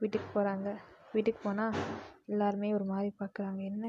[0.00, 0.68] வீட்டுக்கு போகிறாங்க
[1.12, 1.76] வீட்டுக்கு போனால்
[2.28, 3.86] எல்லாருமே ஒரு மாதிரி பார்க்குறாங்க என்ன?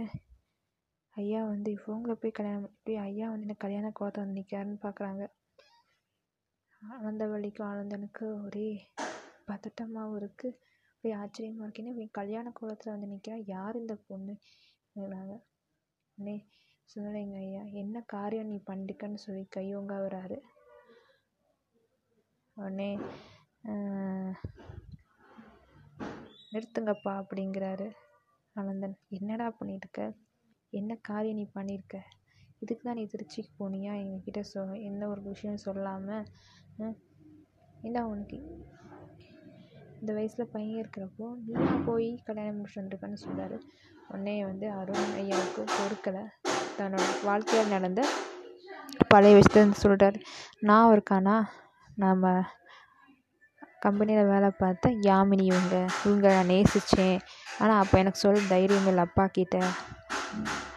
[1.15, 5.23] ஐயா வந்து இவங்கள போய் கல்யாணம் போய் ஐயா வந்து என்ன கல்யாண கோலத்தில் வந்து நிற்கிறாருன்னு பார்க்குறாங்க
[6.81, 8.67] ஆனந்தவள்ளிக்கும் ஆனந்தனுக்கு ஒரே
[9.47, 10.57] பதட்டமாகவும் இருக்குது
[11.03, 15.33] ஒரே ஆச்சரியமாக இருக்கேன்னு என்ன இவன் கல்யாண கோலத்தில் வந்து நிற்கிறா யார் இந்த பொண்ணுங்கிறாங்க
[16.17, 16.37] உடனே
[16.89, 20.37] சொல்லலைங்க ஐயா என்ன காரியம் நீ பண்ணிருக்கன்னு சொல்லி கையோங்க வராரு
[22.57, 22.91] உடனே
[26.51, 27.87] நிறுத்துங்கப்பா அப்படிங்கிறாரு
[28.55, 29.99] ஆனந்தன் என்னடா பண்ணியிருக்க
[30.73, 31.97] என்ன காரியம் நீ பண்ணியிருக்க
[32.59, 33.93] இதுக்கு தான் நீ திருச்சிக்கு போனியா?
[34.03, 36.25] எங்ககிட்ட சொ எந்த ஒரு விஷயம் சொல்லாமல்
[37.81, 38.37] என்ன உனக்கு
[39.99, 41.53] இந்த வயசில் பையன் இருக்கிறப்போ நீ
[41.85, 43.57] போய் கல்யாணம் முடிச்சுட்டு சொல்கிறார் சொல்கிறாரு
[44.07, 46.23] உடனே வந்து அருண் ஐயாவுக்கு பொறுக்கலை.
[46.77, 48.01] தன்னோட வாழ்க்கையில் நடந்த
[49.07, 50.19] பழைய விஷயத்த சொல்கிறாரு
[50.59, 51.35] நான் இருக்கானா
[51.95, 52.23] நம்ம
[53.81, 55.75] கம்பெனியில் வேலை பார்த்த யாமினி இவங்க.
[56.05, 57.17] இவங்க நான் நேசித்தேன்
[57.61, 59.57] ஆனால் அப்போ எனக்கு சொல்ல தைரியம் இல்லை அப்பா கிட்ட.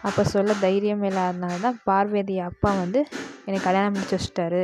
[0.07, 2.99] அப்போ சொல்ல தைரியம் இல்லாதனால தான் பார்வதி அப்பா வந்து
[3.47, 4.63] எனக்கு கல்யாணம் முடிச்சு வச்சிட்டாரு.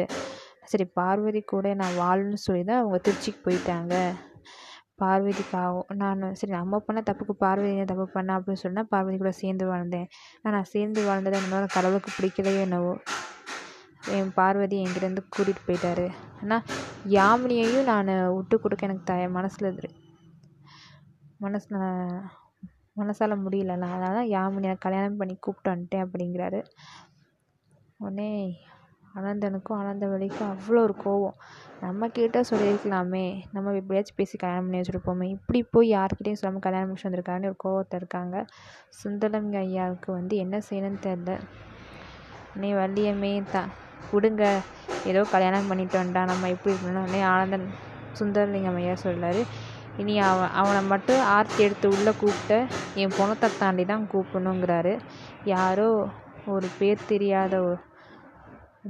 [0.71, 3.95] சரி பார்வதி கூட நான் வாழணும்னு சொல்லி தான் அவங்க திருச்சிக்கு போயிட்டாங்க.
[5.01, 9.65] பார்வதிக்காகவும் நான் சரி நம்ம பண்ண தப்புக்கு பார்வதி என்ன தப்பு பண்ணா அப்படின்னு சொன்னால் பார்வதி கூட சேர்ந்து
[9.71, 10.07] வாழ்ந்தேன்.
[10.43, 12.93] ஆனால் நான் சேர்ந்து வாழ்ந்ததை என்னோட கடவுளுக்கு பிடிக்கலையோ என்னவோ.
[14.15, 16.05] என் பார்வதி எங்கிட்டேருந்து கூட்டிகிட்டு போயிட்டாரு.
[16.41, 16.65] ஆனால்
[17.17, 19.69] யாமினியையும் நான் விட்டு கொடுக்க எனக்கு தய மனசில்
[21.45, 21.81] மனசில்
[22.99, 26.59] மனசால் முடியல நான் தான் யாமினியை கல்யாணம் பண்ணி கூப்பிட்டு வந்துட்டேன் அப்படிங்கிறாரு.
[28.03, 28.31] உடனே
[29.17, 31.37] அனந்தனுக்கும் அனந்த வழிக்கும் அவ்வளோ ஒரு கோவம்.
[31.83, 33.23] நம்ம கிட்ட சொல்லியிருக்கலாமே.
[33.55, 35.27] நம்ம எப்படியாச்சும் பேசி கல்யாணம் பண்ணி வச்சுருப்போமே.
[35.37, 38.37] இப்படி போய் யார்கிட்டையும் சொல்லாமல் கல்யாணம் முடிச்சு வந்திருக்காருன்னு ஒரு கோவத்தில் இருக்காங்க.
[39.01, 41.33] சுந்தரம் ஐயாவுக்கு வந்து என்ன செய்யணும்னு தெரில
[42.51, 43.71] உடனே வள்ளியம்மே தான்.
[44.11, 44.45] விடுங்க.
[45.05, 47.67] ஏதோ கல்யாணம் பண்ணிட்டு வந்துட்டான் நம்ம எப்படி இருக்கணும் உடனே ஆனந்தன்
[48.19, 49.41] சுந்தரலிங்கம் ஐயா சொல்கிறாரு
[50.01, 52.55] இனி அவன் அவனை மட்டும் ஆர்த்தி எடுத்து உள்ளே கூப்பிட்ட
[53.01, 54.93] என் பொணத்தை தாண்டி தான் கூப்பிடணுங்கிறாரு.
[55.43, 55.87] யாரோ
[56.45, 57.61] ஒரு பேர் தெரியாத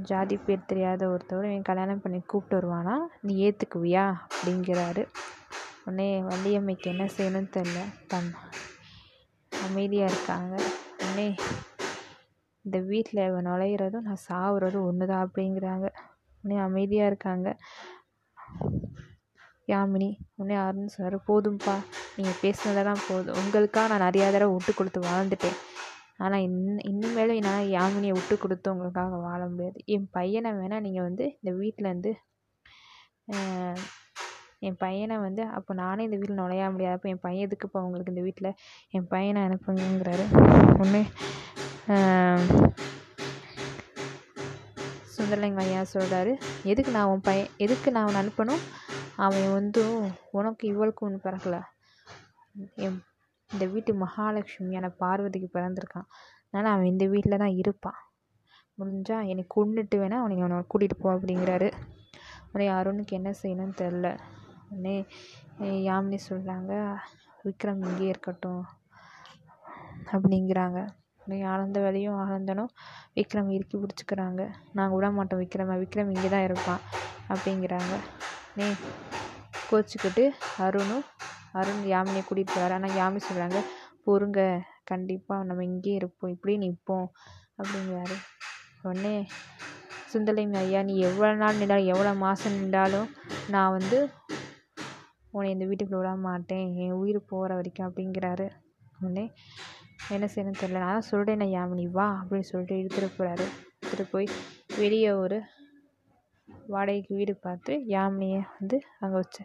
[0.08, 2.96] ஜாதி பேர் தெரியாத ஒருத்தவர் என் கல்யாணம் பண்ணி கூப்பிட்டு வருவானா?
[3.20, 5.04] நீ ஏற்றுக்குவியா அப்படிங்கிறாரு.
[5.84, 8.30] உடனே வள்ளியம்மைக்கு என்ன செய்யணும்னு தெரில தம்
[9.52, 10.54] அமைதியாக இருக்காங்க.
[11.02, 11.28] உடனே
[12.68, 15.86] இந்த வீட்டில் இவன் நுழையிறதும் நான் சாவுறதும் ஒன்று தான் அப்படிங்கிறாங்க.
[16.44, 17.48] உடனே அமைதியாக இருக்காங்க.
[19.72, 21.74] யாமினி உடனே அருண் சார் போதும்ப்பா
[22.16, 23.38] நீங்கள் பேசுனதெல்லாம் போதும்.
[23.42, 25.58] உங்களுக்காக நான் நிறையா தடவை விட்டு கொடுத்து வாழ்ந்துட்டேன்.
[26.24, 29.78] ஆனால் இன் இனிமேலும் என்னால் யாமினியை விட்டு கொடுத்து உங்களுக்காக வாழ முடியாது.
[29.96, 32.12] என் பையனை வேணால் நீங்கள் வந்து இந்த வீட்டிலேருந்து
[34.66, 38.24] என் பையனை வந்து அப்போ நானே இந்த வீட்டில் நுழைய முடியாது அப்போ என் பையன் எதுக்குப்பா உங்களுக்கு இந்த
[38.28, 38.56] வீட்டில்
[38.96, 40.24] என் பையனை அனுப்புங்கிறாரு
[40.82, 41.02] ஒன்று
[45.12, 46.32] சுந்தரலிங்க ஐயா சொல்கிறாரு
[46.70, 48.62] எதுக்கு நான் உன் பையன் எதுக்கு நான் அவனை அனுப்பணும்?
[49.26, 49.82] அவன் வந்து
[50.38, 51.56] உனக்கு இவளுக்கு ஒன்று பிறக்கல.
[52.84, 52.98] என்
[53.50, 56.08] இந்த வீட்டு மகாலட்சுமியான பார்வதிக்கு பிறந்திருக்கான்.
[56.48, 57.98] அதனால் அவன் இந்த வீட்டில் தான் இருப்பான்.
[58.78, 61.68] முடிஞ்சால் என்னை கொண்டுட்டு வேணால் அவனை அவனை கூட்டிகிட்டு போ அப்படிங்கிறாரு.
[62.50, 64.08] உடனே அருணுக்கு என்ன செய்யணும்னு தெரில
[64.70, 64.96] உடனே
[65.88, 66.72] யாமினி சொல்கிறாங்க
[67.46, 68.62] விக்ரம் இங்கேயே இருக்கட்டும்
[70.14, 70.80] அப்படிங்கிறாங்க.
[71.28, 72.70] உடனே ஆனந்த வேலையும் ஆனந்தனும்
[73.16, 74.42] விக்ரம் இறுக்கி பிடிச்சிக்கிறாங்க.
[74.76, 75.74] நாங்கள் விட மாட்டோம் விக்ரம.
[75.82, 76.80] விக்ரம் இங்கே தான் இருப்பான்
[77.32, 77.94] அப்படிங்கிறாங்க.
[78.58, 78.66] நீ
[79.70, 80.24] கோச்சிக்கிட்டு
[80.66, 81.04] அருணும்
[81.60, 83.60] அருண் யாமினியை கூட்டிகிட்டு போகிறாரு ஆனால் யாமினி சொல்கிறாங்க
[84.06, 84.40] பொறுங்க
[84.90, 86.32] கண்டிப்பாக நம்ம இங்கேயே இருப்போம்.
[86.34, 87.06] இப்படியே நிற்போம்
[87.58, 88.16] அப்படிங்கிறாரு.
[88.86, 89.14] உடனே
[90.12, 93.10] சுந்தரலிங்க ஐயா நீ எவ்வளோ நாள் நின்றாலும் எவ்வளோ மாதம் நின்றாலும்
[93.56, 93.98] நான் வந்து
[95.34, 96.66] உன்னை இந்த வீட்டுக்குள்ள விட மாட்டேன்.
[96.84, 98.48] என் உயிர் போகிற வரைக்கும் அப்படிங்கிறாரு.
[99.02, 99.26] உடனே
[100.10, 103.44] என்ன செய்யணும்னு தெரில நான் தான் சொல்கிறேன் யாமினி வா அப்படின்னு சொல்லிட்டு இழுத்துட்டு போகிறாரு
[103.80, 104.28] எடுத்துகிட்டு போய்
[104.76, 105.42] வெளியே ஒரு
[106.68, 109.44] வாடகைக்கு வீடு பார்த்து யாமினியை வந்து அங்கே வச்சு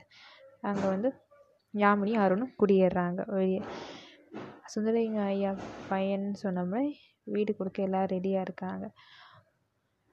[0.61, 1.21] அங்கே வந்து
[1.73, 3.61] யாமினியும் அருணும் குடியேறுறாங்க வெளியே
[4.75, 5.55] சுந்தரலிங்கம் ஐயா
[5.89, 6.85] பையன் சொன்ன
[7.23, 8.91] வீடு கொடுக்க எல்லாம் ரெடியாக இருக்காங்க.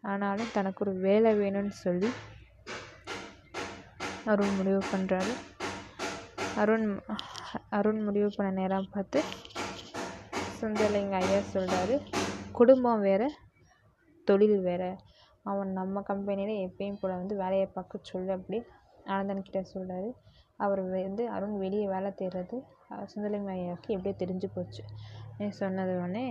[0.00, 2.10] ஆனாலும் தனக்கு ஒரு வேலை வேணும்னு சொல்லி
[4.24, 5.32] அருண் முடிவு பண்ணுறாரு
[6.56, 7.00] அருண்
[7.70, 9.22] அருண் முடிவு பண்ண நேரம் பார்த்து
[10.60, 11.96] சுந்தரலிங்க ஐயா சொல்கிறாரு
[12.58, 13.28] குடும்பம் வேறு
[14.28, 14.90] தொழில் வேறு.
[15.50, 18.58] அவன் நம்ம கம்பெனியில் எப்பயும் போல் வந்து வேலையை பார்க்க சொல்லு அப்படி
[19.12, 20.10] ஆனந்தன்கிட்ட சொல்கிறாரு
[20.64, 22.56] அவர் வந்து அருண் வெளியே வேலை தேடுறது
[23.12, 24.82] சுந்தரலிங்க ஐயாவுக்கு எப்படியோ தெரிஞ்சு போச்சு.
[25.60, 26.24] சொன்னது உடனே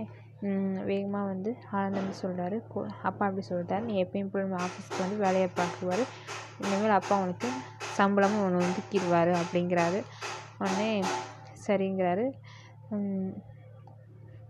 [0.90, 2.58] வேகமாக வந்து ஆனந்தன் சொல்கிறாரு
[3.08, 3.84] அப்பா அப்படி சொல்லிட்டாரு.
[3.88, 6.04] நீ எப்பயும் போல ஆஃபீஸ்க்கு வந்து வேலையை பார்க்குவார்.
[6.64, 7.48] இனிமேல் அப்பா அவனுக்கு
[7.98, 10.00] சம்பளமும் ஒன்று ஒதுக்கிடுவார் அப்படிங்கிறாரு.
[10.62, 10.90] உடனே
[11.66, 12.26] சரிங்கிறாரு.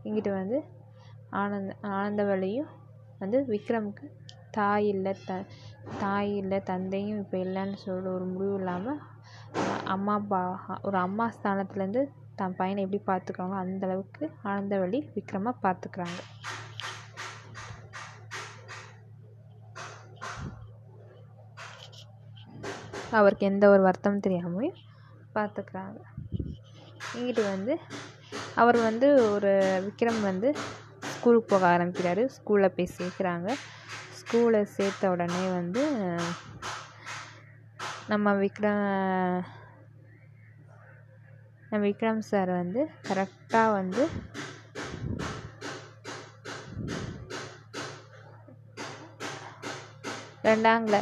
[0.05, 0.59] இங்கிட்டு வந்து
[1.33, 2.71] ஆனந்த ஆனந்தவள்ளியும்
[3.21, 4.07] வந்து விக்ரமுக்கு
[4.51, 5.33] தாய் இல்லை த
[6.01, 9.01] தாய் இல்லை தந்தையும் இப்போ இல்லைன்னு சொல்ல ஒரு முடிவு இல்லாமல்
[9.87, 10.41] அம்மா அப்பா
[10.83, 12.03] ஒரு அம்மா ஸ்தானத்துலேருந்து
[12.37, 16.21] தன் பையனை எப்படி பார்த்துக்குறாங்களோ அந்தளவுக்கு ஆனந்தவள்ளி விக்ரமை பார்த்துக்குறாங்க
[23.13, 24.77] அவருக்கு எந்த ஒரு வருத்தமும் தெரியாமல்
[25.35, 25.99] பார்த்துக்குறாங்க
[27.15, 27.75] இங்கிட்டு வந்து
[28.55, 29.53] அவர் வந்து ஒரு
[29.87, 30.49] விக்ரம் வந்து
[31.15, 32.23] ஸ்கூலுக்கு போக ஆரம்பிக்கிறார்.
[32.37, 33.49] ஸ்கூலில் போய் சேர்க்குறாங்க.
[34.21, 35.83] ஸ்கூலில் சேர்த்த உடனே வந்து
[38.09, 38.85] நம்ம விக்ரம்
[41.71, 44.05] நம்ம விக்ரம் சார் வந்து கரெக்டாக வந்து
[50.45, 51.01] ரெண்டாம் கிளா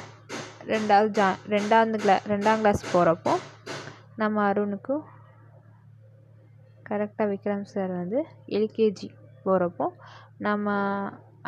[0.73, 3.35] ரெண்டாவது ஜா ரெண்டாவது கிளா ரெண்டாம் கிளாஸ் போகிறப்போ
[4.17, 5.05] நம்ம அருணுக்கும்
[6.89, 8.19] கரெக்டாக விக்ரம் சார் வந்து
[8.59, 9.09] எல்கேஜி
[9.45, 9.87] போகிறப்போ
[10.47, 10.67] நம்ம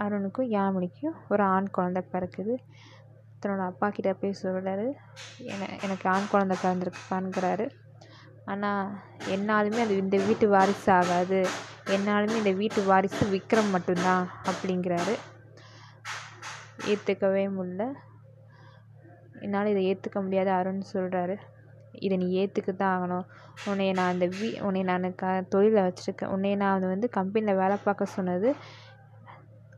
[0.03, 2.55] அருணுக்கும் யாமினிக்கும் ஒரு ஆண் குழந்த பிறக்குது.
[3.40, 4.87] தன்னோட அப்பா கிட்ட போய் சொல்கிறாரு
[5.53, 7.66] என எனக்கு ஆண் குழந்த பிறந்திருக்குப்பான்ங்கிறாரு
[8.53, 8.90] ஆனால்
[9.35, 11.40] என்னாலுமே அது இந்த வீட்டு வாரிசு ஆகாது
[11.96, 15.14] என்னாலுமே இந்த வீட்டு வாரிசு விக்ரம் மட்டும்தான் அப்படிங்கிறாரு.
[16.92, 17.83] ஏற்றுக்கவே முடில
[19.44, 21.37] என்னால் இதை ஏற்றுக்க முடியாது அருண் சொல்கிறாரு
[22.07, 23.26] இதை நீ ஏற்றுக்க தான் ஆகணும்.
[23.70, 26.30] உன்னைய நான் அந்த வீ உன்னை நான் க தொழிலில் வச்சுருக்கேன்.
[26.34, 28.50] உன்னைய நான் வந்து கம்பெனியில் வேலை பார்க்க சொன்னது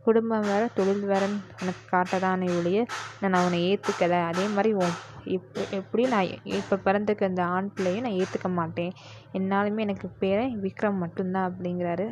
[0.07, 2.79] குடும்பம் வேறு தொழில் வேறுன்னு உனக்கு காட்டதானே ஒழிய
[3.23, 4.97] நான் உன்னை ஏற்றுக்கலை அதே மாதிரி உன்
[5.35, 8.93] இப்போ எப்படியும் நான் இப்போ பிறந்திருக்க இந்த ஆண் பிள்ளையும் நான் ஏற்றுக்க மாட்டேன்.
[9.39, 12.07] என்னாலுமே எனக்கு பேரன் விக்ரம் மட்டும்தான் அப்படிங்கிறாரு.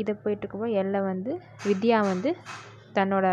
[0.00, 1.32] இதை போயிட்டுருக்கப்போ எல்லை வந்து
[1.68, 2.32] வித்யா வந்து
[2.98, 3.26] தன்னோட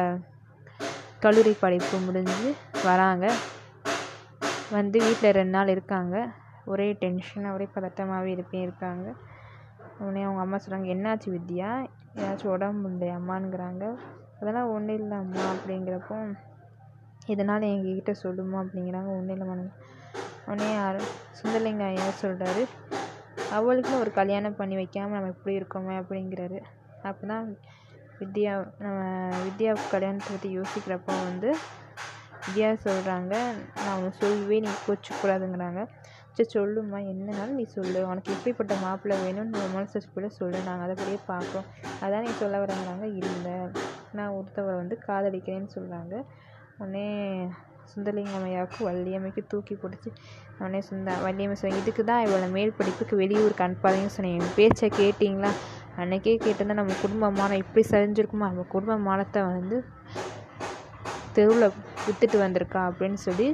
[1.26, 2.50] கல்லூரி படிப்பு முடிஞ்சு
[2.90, 3.26] வராங்க.
[4.78, 6.16] வந்து வீட்டில் ரெண்டு நாள் இருக்காங்க.
[6.66, 9.08] ஒரே டென்ஷனாக ஒரே பதட்டமாகவே இருப்பே இருக்காங்க.
[10.00, 11.72] உடனே அவங்க அம்மா சொல்கிறாங்க என்னாச்சு வித்யா?
[12.18, 13.84] ஏதாச்சும் உடம்பு இல்லையா அம்மாங்கிறாங்க
[14.40, 16.18] அதெல்லாம் ஒன்றும் இல்லை அம்மா அப்படிங்கிறப்போ
[17.28, 19.10] இதனால் எங்ககிட்ட சொல்லுமா அப்படிங்கிறாங்க.
[19.18, 19.56] ஒன்றும் இல்லைம்மா.
[20.48, 21.00] உடனே யார்
[21.38, 22.64] சுந்தரலிங்க ஐயா சொல்கிறாரு
[23.58, 26.60] அவளுக்குன்னு ஒரு கல்யாணம் பண்ணி வைக்காமல் நம்ம எப்படி இருக்கோமே அப்படிங்கிறாரு.
[27.10, 27.48] அப்போ தான்
[28.20, 29.00] வித்யா நம்ம
[29.46, 31.50] வித்யாவுக்கு கல்யாணத்தை பற்றி யோசிக்கிறப்போ வந்து
[32.46, 33.34] வித்யா சொல்கிறாங்க
[33.84, 35.82] நான் உனக்கு சொல்லவே நீ கோச்சிக்கூடாதுங்கிறாங்க
[36.38, 38.00] சரி சொல்லுமா என்னன்னாலும் நீ சொல்லு.
[38.12, 40.58] உனக்கு எப்படிப்பட்ட மாப்பிள்ளை வேணும்னு உன் கூட சொல்லு.
[40.68, 41.68] நாங்கள் அதைப்படியே பார்க்குறோம்
[42.04, 43.56] அதான் நீ சொல்ல வரேங்கிறாங்க இல்லை
[44.18, 46.14] நான் ஒருத்தவரை வந்து காதலிக்கிறேன்னு சொல்கிறாங்க
[46.80, 47.06] உடனே
[47.92, 50.10] சுந்தரலிங்கம்மையாவுக்கு வள்ளியம்மைக்கு தூக்கி பிடிச்சி
[50.60, 54.38] உடனே சுந்தா வள்ளியம்மை சொன்னேன் இதுக்கு தான் இவ்வளோ மேல் படிப்புக்கு வெளியூருக்கு அனுப்பாதீங்கன்னு சொன்னேன்.
[54.38, 55.52] என் பேச்சை கேட்டிங்களா?
[55.96, 58.48] அன்றைக்கே கேட்டிருந்தா நம்ம குடும்ப மானம் இப்படி சரிஞ்சிருக்குமா?
[58.52, 59.78] நம்ம குடும்ப மானத்தை வந்து
[61.36, 61.68] தெருவில்
[62.06, 63.48] விற்றுட்டு வந்திருக்கா அப்படின்னு சொல்லி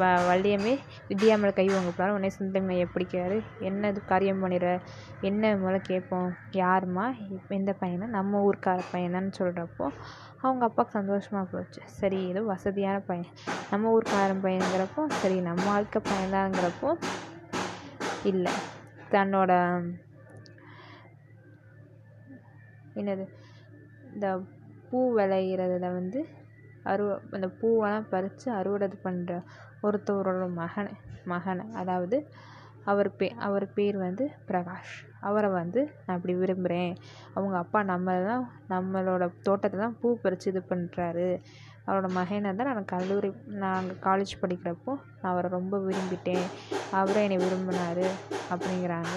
[0.00, 0.74] வ வள்ளியம்மே
[1.08, 4.80] வித்யா கை வாங்க போகிறாரு உடனே சுந்தரமையை பிடிக்கிறாரு என்ன இது காரியம் பண்ணிடுற
[5.20, 6.28] என்ன முதல்ல கேட்போம்?
[6.52, 7.06] யாரும்மா?
[7.48, 8.06] எந்த பையனா?
[8.18, 9.86] நம்ம ஊருக்கார பையனான்னு சொல்கிறப்போ
[10.40, 11.80] அவங்க அப்பாவுக்கு சந்தோஷமாக போச்சு.
[11.86, 13.30] சரி ஏதோ வசதியான பையன்.
[13.70, 16.90] நம்ம ஊருக்காரன் பையனுங்கிறப்போ சரி நம்ம வாழ்க்கை பையன்தாங்கிறப்போ
[18.24, 18.52] இல்லை.
[19.10, 19.52] தன்னோட
[22.94, 23.24] என்னது?
[24.14, 24.26] இந்த
[24.90, 26.20] பூ விளையிறதுல வந்து
[26.92, 29.34] அறுவ அந்த பூவெல்லாம் பறித்து அறுவடை பண்ணுற
[29.86, 30.92] ஒருத்தவரோட மகன்
[31.32, 32.16] மகனை அதாவது
[32.90, 34.94] அவர் பே அவர் பேர் வந்து பிரகாஷ்.
[35.28, 36.92] அவரை வந்து நான் இப்படி விரும்புகிறேன்
[37.34, 38.42] அவங்க அப்பா நம்ம தான்
[38.72, 41.28] நம்மளோட தோட்டத்தை தான் பூ பறித்து இது பண்ணுறாரு
[41.86, 43.30] அவரோட மகனை தான் நான் கல்லூரி
[43.62, 46.46] நாங்கள் காலேஜ் படிக்கிறப்போ நான் அவரை ரொம்ப விரும்பிட்டேன்.
[46.98, 48.06] அவரும் என்னை விரும்பினார்
[48.52, 49.14] அப்படிங்கிறாங்க.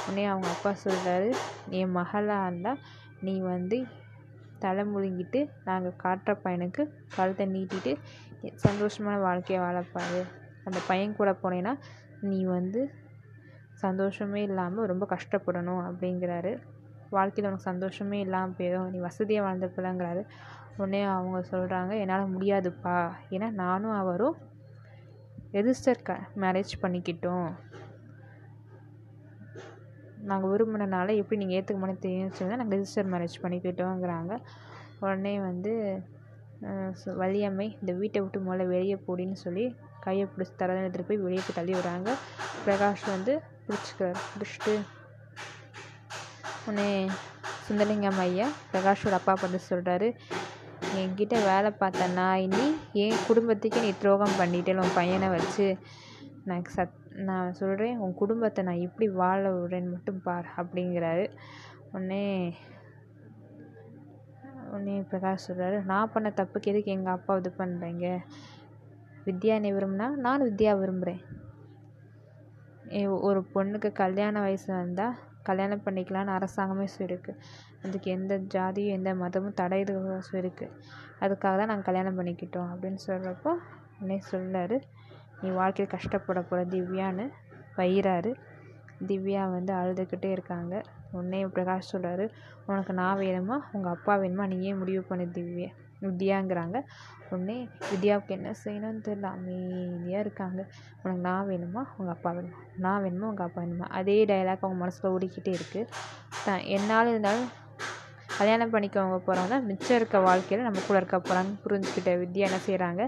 [0.00, 1.28] உடனே அவங்க அப்பா சொல்கிறாரு
[1.78, 2.82] என் மகளாக இருந்தால்
[3.26, 3.78] நீ வந்து
[4.64, 6.82] தலை முழுங்கிட்டு நாங்கள் காட்டுற பையனுக்கு
[7.16, 7.92] கழுத்தை நீட்டிட்டு
[8.66, 10.20] சந்தோஷமான வாழ்க்கையை வாழப்பாரு.
[10.64, 11.72] அந்த பையன் கூட போனேன்னா
[12.30, 12.80] நீ வந்து
[13.84, 16.52] சந்தோஷமே இல்லாமல் ரொம்ப கஷ்டப்படணும் அப்படிங்கிறாரு.
[17.16, 20.22] வாழ்க்கையில் உனக்கு சந்தோஷமே இல்லாமல் போயிடும் நீ வசதியாக வாழ்ந்த பிள்ளைங்கிறாரு
[20.78, 22.96] உடனே அவங்க சொல்கிறாங்க என்னால் முடியாதுப்பா.
[23.34, 24.36] ஏன்னா நானும் அவரும்
[25.56, 27.48] ரெஜிஸ்டர் க மேரேஜ் பண்ணிக்கிட்டோம்.
[30.30, 34.32] நாங்கள் விரும்பினனால எப்படி நீங்கள் ஏற்றுக்க மாட்டேன்னு தெரியும்னு சொல்லி நாங்கள் ரெஜிஸ்டர் மேரேஜ் பண்ணிக்கிட்டோங்கிறாங்க.
[35.02, 35.72] உடனே வந்து
[37.20, 39.64] வள்ளியம்மை இந்த வீட்டை விட்டு முதல்ல வெளியே போடின்னு சொல்லி
[40.04, 42.10] கையை பிடிச்சி தரதை எடுத்துகிட்டு போய் வெளியே போய் தள்ளி விடுறாங்க.
[42.66, 43.32] பிரகாஷ் வந்து
[43.66, 44.20] பிடிச்சிக்கிறார்.
[44.32, 44.74] பிடிச்சிட்டு
[46.68, 46.88] உடனே
[47.66, 50.08] சுந்தரலிங்கம் ஐயா பிரகாஷோட அப்பா பார்த்து சொல்கிறாரு
[51.00, 52.64] என்கிட்ட வேலை பார்த்த நான் இனி
[53.02, 55.66] என் குடும்பத்துக்கே நீ துரோகம் பண்ணிட்டேன் உன் பையனை வச்சு
[56.44, 56.96] நான் சத்
[57.28, 61.26] நான் சொல்கிறேன் உன் குடும்பத்தை நான் எப்படி வாழ விடுறேன்னு மட்டும் பார் அப்படிங்கிறாரு.
[61.92, 62.24] உடனே
[64.70, 68.06] உடனே பிரகாஷ் சொல்கிறாரு நான் பண்ண தப்புக்கு எதுக்கு எங்கள் அப்பா இது பண்ணுறீங்க
[69.26, 71.22] வித்யா நீ விரும்புனா நானும் வித்யா விரும்புகிறேன்
[73.20, 77.32] ஒரு பொண்ணுக்கு கல்யாண வயசு வந்தால் கல்யாணம் பண்ணிக்கலான்னு அரசாங்கமே சொல்லியிருக்கு
[77.82, 80.66] அதுக்கு எந்த ஜாதியும் எந்த மதமும் தடை சொல்லியிருக்கு
[81.20, 83.52] அதுக்காக தான் நாங்கள் கல்யாணம் பண்ணிக்கிட்டோம் அப்படின்னு சொல்கிறப்போ
[83.98, 84.78] உடனே சொல்கிறாரு
[85.42, 87.24] நீ வாழ்க்கையில் கஷ்டப்பட போகிற திவ்யான்னு
[87.76, 88.30] வைகிறாரு
[89.08, 90.74] திவ்யா வந்து அழுதுகிட்டே இருக்காங்க.
[91.12, 92.24] உடனே பிரகாஷ் சொல்கிறாரு
[92.66, 93.56] உனக்கு நான் வேணுமா?
[93.72, 94.46] உங்கள் அப்பா வேணுமா?
[94.46, 95.70] நீயே முடிவு பண்ணு திவ்யா
[96.02, 96.78] வித்யாங்கிறாங்க
[97.30, 97.56] உடனே
[97.90, 99.28] வித்யாவுக்கு என்ன செய்யணும்னு தெரியல.
[99.36, 100.60] அமைதியாக இருக்காங்க.
[101.02, 101.82] உனக்கு நான் வேணுமா?
[101.98, 102.60] உங்கள் அப்பா வேணுமா?
[102.76, 103.28] நான் வேணுமா?
[103.28, 103.88] உங்கள் அப்பா வேணுமா?
[103.90, 105.88] அதே டைலாக் அவங்க மனசில் ஓடிக்கிட்டே இருக்குது
[106.44, 107.48] த என்னால் இருந்தாலும்
[108.38, 113.02] கல்யாணம் பண்ணிக்கவங்க போகிறவங்க மிச்சம் இருக்க வாழ்க்கையில் நம்ம கூட இருக்க போகிறாங்கன்னு புரிஞ்சுக்கிட்ட வித்யா என்ன செய்கிறாங்க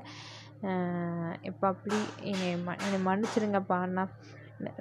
[1.49, 1.99] இப்போ அப்படி
[2.31, 4.05] என்னை ம என்னை மன்னிச்சிடுங்கப்பா அண்ணா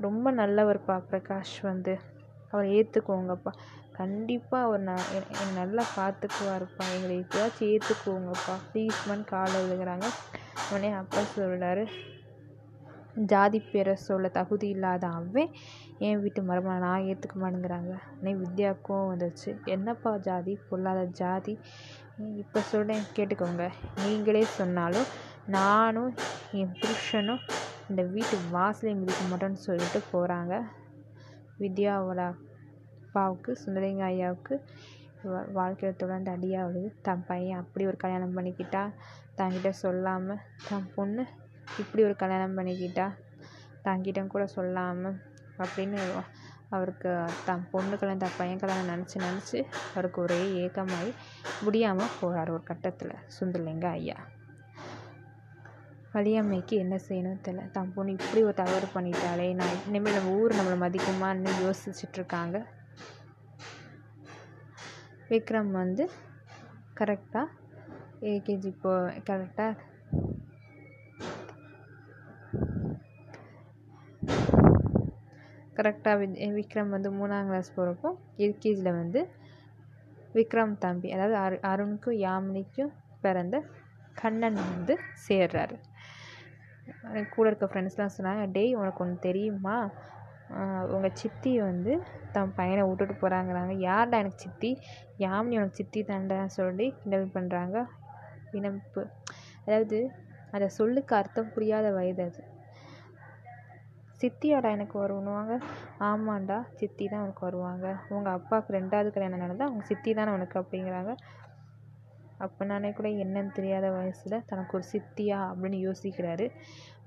[0.05, 1.93] ரொம்ப நல்லவர்ப்பா பிரகாஷ் வந்து.
[2.53, 3.51] அவரை ஏற்றுக்கோங்கப்பா
[3.93, 10.07] கண்டிப்பாக அவர் நான் என்னை நல்லா பார்த்துக்குவாருப்பா எங்களை எப்படியாச்சும் ஏற்றுக்கோங்கப்பா ப்ளீஸ்மன் காலை எழுதுகிறாங்க
[10.67, 11.83] உடனே அப்பா சொல்கிறாரு
[13.31, 15.53] ஜாதி பேரை சொல்ல தகுதி இல்லாத அவன்
[16.07, 20.53] என் வீட்டு மருமகனை நான் ஏற்றுக்க மாட்டேங்கிறாங்க உடனே வித்யாவுக்கும் வந்துச்சு என்னப்பா ஜாதி?
[20.69, 21.53] பொல்லாத ஜாதி.
[22.43, 23.65] இப்போ சொல்கிறேன் கேட்டுக்கோங்க.
[24.03, 25.07] நீங்களே சொன்னாலும்
[25.47, 26.11] நானும்
[26.51, 27.43] என் புருஷனும்
[27.89, 30.53] இந்த வீட்டு வாசலையும் மிதிக்க மாட்டோன்னு சொல்லிட்டு போகிறாங்க
[31.59, 32.21] வித்யாவோட
[32.97, 34.55] அப்பாவுக்கு சுந்தரலிங்க ஐயாவுக்கு
[35.53, 38.83] வாழ்க்கையில் தொடர்ந்து அடியாக விழுது தன் பையன் அப்படி ஒரு கல்யாணம் பண்ணிக்கிட்டா
[39.37, 41.23] தன்கிட்ட சொல்லாமல் தன் பொண்ணு
[41.79, 43.07] இப்படி ஒரு கல்யாணம் பண்ணிக்கிட்டா
[43.83, 45.17] தன்கிட்ட கூட சொல்லாமல்
[45.57, 45.99] அப்படின்னு
[46.69, 47.09] அவருக்கு
[47.45, 49.59] தன் பொண்ணு கல்யாணம் தன் பையன் கல்யாணம் நினச்சி நினச்சி
[49.93, 51.11] அவருக்கு ஒரே ஏக்கமாகி
[51.63, 54.17] முடியாமல் போகிறார் ஒரு கட்டத்தில் சுந்தரலிங்க ஐயா.
[56.17, 57.65] வலியம்மைக்கு என்ன செய்யணும் தெரியல.
[57.77, 62.57] தான் பொண்ணு இப்படி ஒரு தவறு பண்ணிட்டாலே நான் இனிமேல் நம்ம ஊர் நம்மளை மதிக்குமான்னு யோசிச்சுட்ருக்காங்க.
[65.31, 66.03] விக்ரம் வந்து
[66.99, 67.47] கரெக்டாக
[68.33, 68.91] ஏகேஜி போ
[69.29, 69.73] கரெக்டாக
[75.79, 76.27] கரெக்டாக வி
[76.59, 78.09] விக்ரம் வந்து மூணாம் கிளாஸ் போகிறப்போ
[78.45, 79.19] எல்கேஜியில் வந்து
[80.37, 82.91] விக்ரம் தம்பி அதாவது அரு அருணுக்கும் யாமினிக்கும்
[83.25, 83.55] பிறந்த
[84.21, 84.93] கண்ணன் வந்து
[85.27, 85.75] சேர்றாரு.
[87.35, 89.75] கூட இருக்க ஃப்ரெண்ட்ஸ்லாம் சொன்னாங்க டேய் உனக்கு ஒன்று தெரியுமா?
[90.95, 91.93] உங்கள் சித்தி வந்து
[92.35, 94.71] தன் பையனை விட்டுட்டு போகிறாங்கிறாங்க யார்டா எனக்கு சித்தி?
[95.25, 97.77] யாமினி உனக்கு சித்தி தாண்டான்னு சொல்லி கிண்டல் பண்ணுறாங்க
[98.53, 99.01] வினப்பு.
[99.65, 99.97] அதாவது
[100.55, 102.41] அந்த சொல்லுக்கு அர்த்தம் புரியாத வயது அது.
[104.21, 105.53] சித்தியாடா எனக்கு வருவாங்க?
[106.09, 107.87] ஆமாண்டா சித்தி தான் உனக்கு வருவாங்க.
[108.09, 110.55] உங்கள் அப்பாவுக்கு ரெண்டாவது கல்யாணம் நடந்தால் அவங்க சித்தி தானே உனக்கு?
[110.61, 111.11] அப்படிங்கிறாங்க.
[112.45, 115.37] அப்போ நானே கூட என்னன்னு தெரியாத வயசில் தனக்கு ஒரு சித்தியா?
[115.51, 116.47] அப்படின்னு யோசிக்கிறாரு.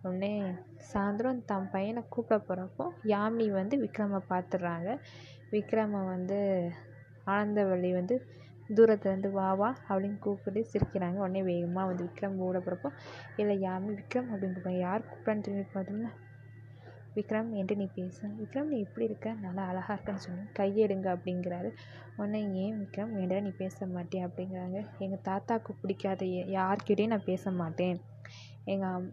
[0.05, 0.33] உடனே
[0.91, 4.91] சாயந்தரம் தன் பையனை கூப்பிட போகிறப்போ யாமினி வந்து விக்ரமை பார்த்துடுறாங்க
[5.53, 6.39] விக்ரமை வந்து
[7.27, 8.15] ஆனந்தவள்ளி வந்து
[8.71, 11.19] தூரத்துலேருந்து வா வா அப்படின்னு கூப்பிட்டு சிரிக்கிறாங்க.
[11.25, 12.91] உடனே வேகமாக வந்து விக்ரம் ஓட போகிறப்போ
[13.37, 16.13] இல்லை யாமினி விக்ரம் அப்படின்னு கூப்பிட்றாங்க யார் கூப்பிட்றான்னு திரும்பி பார்த்தோம்னா
[17.17, 18.25] விக்ரம் என்று நீ பேசு.
[18.41, 19.29] விக்ரம் நீ எப்படி இருக்க?
[19.45, 21.71] நல்லா அழகாக இருக்கன்னு சொன்னி கையெடுங்க அப்படிங்கிறாரு.
[22.17, 24.79] உடனே ஏன் விக்ரம் வேண்டாம் நீ பேச மாட்டேன் அப்படிங்கிறாங்க.
[25.05, 26.25] எங்கள் தாத்தாவுக்கு பிடிக்காத
[26.59, 27.99] யார்கிட்டையும் நான் பேச மாட்டேன்.
[28.65, 29.11] எங்கள் அம்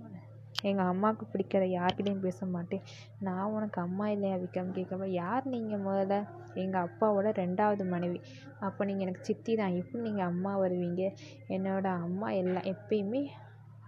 [0.64, 2.84] எங்கள் அம்மாவுக்கு பிடிக்காத யார்கிட்டையும் பேச மாட்டேன்.
[3.20, 4.72] நான் உனக்கு அம்மா இல்லையா விக்ரம்?
[4.78, 6.16] கேட்கப்ப யார் நீங்கள் முதல்ல?
[6.54, 8.22] எங்கள் அப்பாவோட ரெண்டாவது மனைவி.
[8.60, 9.76] அப்போ நீங்கள் எனக்கு சித்தி தான்.
[9.76, 11.04] எப்படி நீங்கள் அம்மா வருவீங்க?
[11.48, 13.24] என்னோடய அம்மா எல்லாம் எப்பயுமே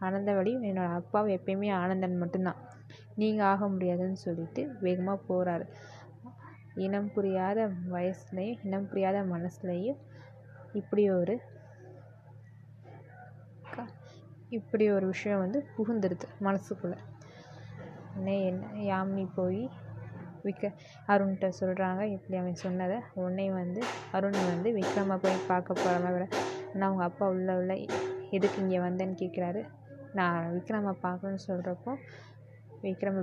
[0.01, 2.59] ஆனந்தவழியும் என்னோடய அப்பாவும் எப்பயுமே ஆனந்தன் மட்டும்தான்.
[3.15, 5.65] நீங்கள் ஆக முடியாதுன்னு சொல்லிட்டு வேகமாக போகிறாரு
[6.75, 9.99] இனம் புரியாத வயசுலேயும் இனம் புரியாத மனசுலேயும்
[10.73, 11.39] இப்படி ஒரு
[14.51, 16.97] இப்படி ஒரு விஷயம் வந்து புகுந்துடுது மனசுக்குள்ளே.
[18.11, 18.63] உடனே என்ன?
[18.83, 19.61] யாமினி போய்
[20.45, 20.65] விக்க
[21.07, 23.81] அருண்கிட்ட சொல்கிறாங்க இப்படி அவன் சொன்னதை உடனே வந்து
[24.11, 26.25] அருண் வந்து விக்ரமை போய் பார்க்க போகிற மாதிரி
[26.73, 27.73] ஆனால் அவங்க அப்பா உள்ள உள்ள
[28.31, 29.61] எதுக்கு இங்கே வந்தேன்னு கேட்குறாரு
[30.13, 31.93] நான் விக்ரமை பார்க்கணுன்னு சொல்கிறப்போ
[32.83, 33.17] விக்ரம்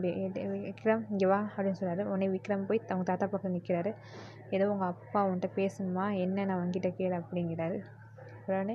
[0.64, 3.90] விக்ரம் இங்கே வா அப்படின்னு சொல்கிறாரு உடனே விக்ரம் போய் அவங்க தாத்தா பக்கம் நிற்கிறாரு
[4.50, 6.06] ஏதோ உங்கள் அப்பா உன்கிட்ட பேசணுமா?
[6.16, 7.78] என்ன நான் அவன்கிட்ட கேளு அப்படிங்கிறாரு.
[8.46, 8.74] உடனே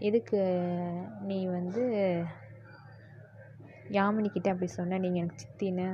[0.00, 0.38] எதுக்கு
[1.20, 1.82] நீ வந்து
[3.90, 5.86] யாமினிக்கிட்ட அப்படி சொன்னேன் நீங்கள் எனக்கு சித்தின்னு.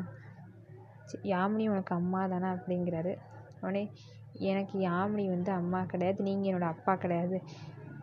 [1.09, 3.13] சி யாமினி உனக்கு அம்மா தானே அப்படிங்கிறாரு.
[3.61, 3.83] உடனே
[4.51, 7.39] எனக்கு யாமினி வந்து அம்மா கிடையாது நீங்கள் என்னோடய அப்பா கிடையாது.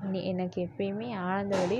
[0.04, 1.80] நீ எனக்கு எப்பயுமே ஆனந்தவழி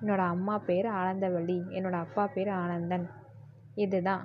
[0.00, 3.06] என்னோடய அம்மா பேர் ஆனந்தவழி என்னோடய அப்பா பேர் ஆனந்தன்.
[3.76, 4.24] இதுதான்.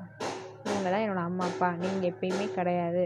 [0.66, 1.76] இவங்க தான் என்னோடய அம்மா அப்பா.
[1.76, 3.04] நீங்கள் எப்பயுமே கிடையாது.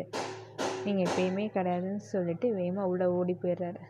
[0.85, 3.81] நீங்கள் எப்பயுமே கிடையாதுன்னு சொல்லிட்டு வேகமாக உள்ளே ஓடி போயிடுறாரு.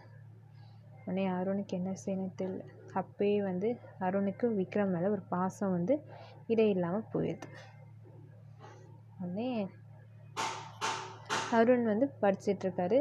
[1.10, 2.64] உடனே அருணுக்கு என்ன செய்யணும் தெரியல.
[3.00, 3.70] அப்பயே வந்து
[4.06, 5.96] அருணுக்கு விக்ரம் மேலே ஒரு பாசம் வந்து
[6.52, 7.50] இடையில்லாமல் போயிடுது.
[9.22, 9.50] உடனே
[11.58, 13.00] அருண் வந்து படிச்சிட்ருக்காரு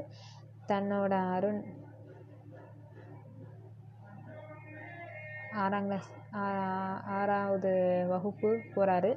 [0.71, 1.61] தன்னோட அருண்
[5.63, 6.11] ஆறாம் கிளாஸ்
[7.19, 7.73] ஆறாவது
[8.11, 9.13] வகுப்பு போகிறாரு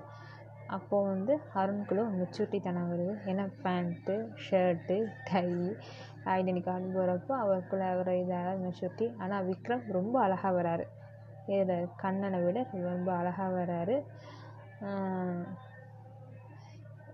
[0.75, 3.13] அப்போது வந்து அருணுக்குள்ள மெச்சூரிட்டி தனம் வருது.
[3.31, 4.97] ஏன்னா pant shirt
[5.29, 5.49] tie
[6.29, 10.85] identity card போகிறப்போ அவருக்குள்ளே ஒரு இதாக மெச்சூரிட்டி ஆனால் விக்ரம் ரொம்ப அழகாக வராரு.
[11.53, 13.95] இதில் கண்ணனை விட ரொம்ப அழகாக வராரு.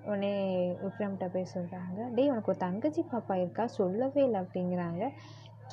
[0.06, 0.34] உடனே
[0.82, 3.66] விக்ரம்கிட்ட போய் சொல்கிறாங்க டேய் உனக்கு ஒரு தங்கச்சி பாப்பா இருக்கா?
[3.78, 4.40] சொல்லவே இல்லை.
[4.42, 5.04] அப்படிங்கிறாங்க.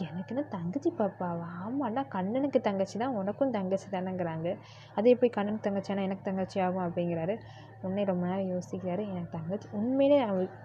[0.02, 1.48] எனக்குன்னு தங்கச்சி பாப்பாவா?
[1.64, 4.48] ஆமாண்டா கண்ணனுக்கு தங்கச்சி தான் உனக்கும் தங்கச்சி தானேங்கிறாங்க
[4.96, 7.34] அது எப்படி கண்ணனுக்கு தங்கச்சியானா எனக்கு தங்கச்சி ஆகும் அப்படிங்கிறாரு.
[7.82, 9.02] உடனே ரொம்ப நேரம் யோசிக்கிறாரு.
[9.12, 10.18] எனக்கு தங்கச்சி உண்மையிலே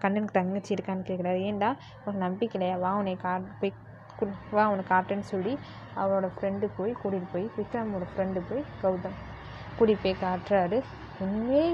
[0.04, 1.70] கண்ணனுக்கு தங்கச்சி இருக்கான்னு கேட்குறாரு ஏன்டா
[2.02, 3.74] உனக்கு நம்பிக்கை இல்லையா வா உன்னை கா போய்
[4.56, 5.54] வா உனக்கு காட்டுன்னு சொல்லி
[5.96, 9.18] அவரோட ஃப்ரெண்டு போய் கூட்டிகிட்டு போய் விக்ரமோட ஃப்ரெண்டு போய் கௌதம்
[9.78, 10.80] கூட்டிகிட்டு போய் காட்டுறாரு.
[11.24, 11.66] உண்மையே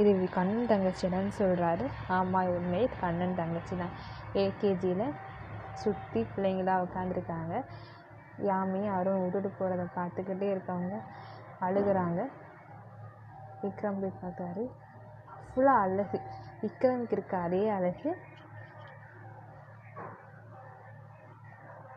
[0.00, 1.84] இது கண்ணன் தங்கச்சிடன்னு சொல்கிறாரு
[2.16, 3.94] ஆமாம் உண்மையே கண்ணன் தங்கச்சி தான்
[4.42, 5.06] ஏகேஜியில்
[5.82, 7.54] சுற்றி பிள்ளைங்களாக உட்காந்துருக்காங்க
[8.50, 10.96] யாமே யாரும் விட்டுட்டு போகிறத பார்த்துக்கிட்டே இருக்கவங்க
[11.66, 12.22] அழுகுறாங்க.
[13.60, 14.64] விக்ரம் போய் பார்த்தாரு
[15.50, 16.18] ஃபுல்லாக அழகு.
[16.62, 18.10] விக்ரமுக்கு இருக்க அதே அழகு.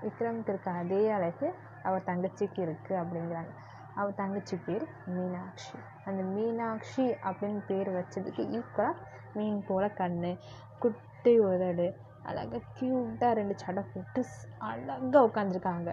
[0.03, 1.47] விக்ரமுக்கு இருக்க அதே அழகு
[1.87, 3.51] அவர் தங்கச்சிக்கு இருக்குது அப்படிங்கிறாங்க.
[3.99, 5.75] அவள் தங்கச்சி பேர் மீனாட்சி.
[6.07, 8.93] அந்த மீனாட்சி அப்படின்னு பேர் வச்சதுக்கு ஈக்குவலாக
[9.37, 10.19] மீன் போல் கண்
[10.83, 11.87] குட்டி உதடு
[12.29, 14.21] அழகாக க்யூட்டாக ரெண்டு சடை போட்டு
[14.67, 15.89] அழகாக உட்காந்துருக்காங்க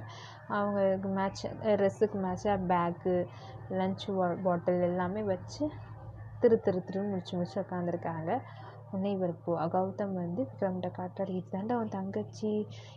[0.51, 1.45] அவங்களுக்கு மேட்ச்
[1.75, 3.15] ட்ரெஸ்ஸுக்கு மேட்சாக பேக்கு
[3.73, 4.07] லன்ச்
[4.45, 5.65] பாட்டில் எல்லாமே வச்சு
[6.41, 8.31] திரு திரு திருன்னு முடிச்சு முடிச்சு உட்காந்துருக்காங்க
[8.91, 12.51] உடனே இவர் போ கௌதம் வந்து விக்ரம்கிட்ட காட்டுறாரு இதுதான்டா அவன் தங்கச்சி.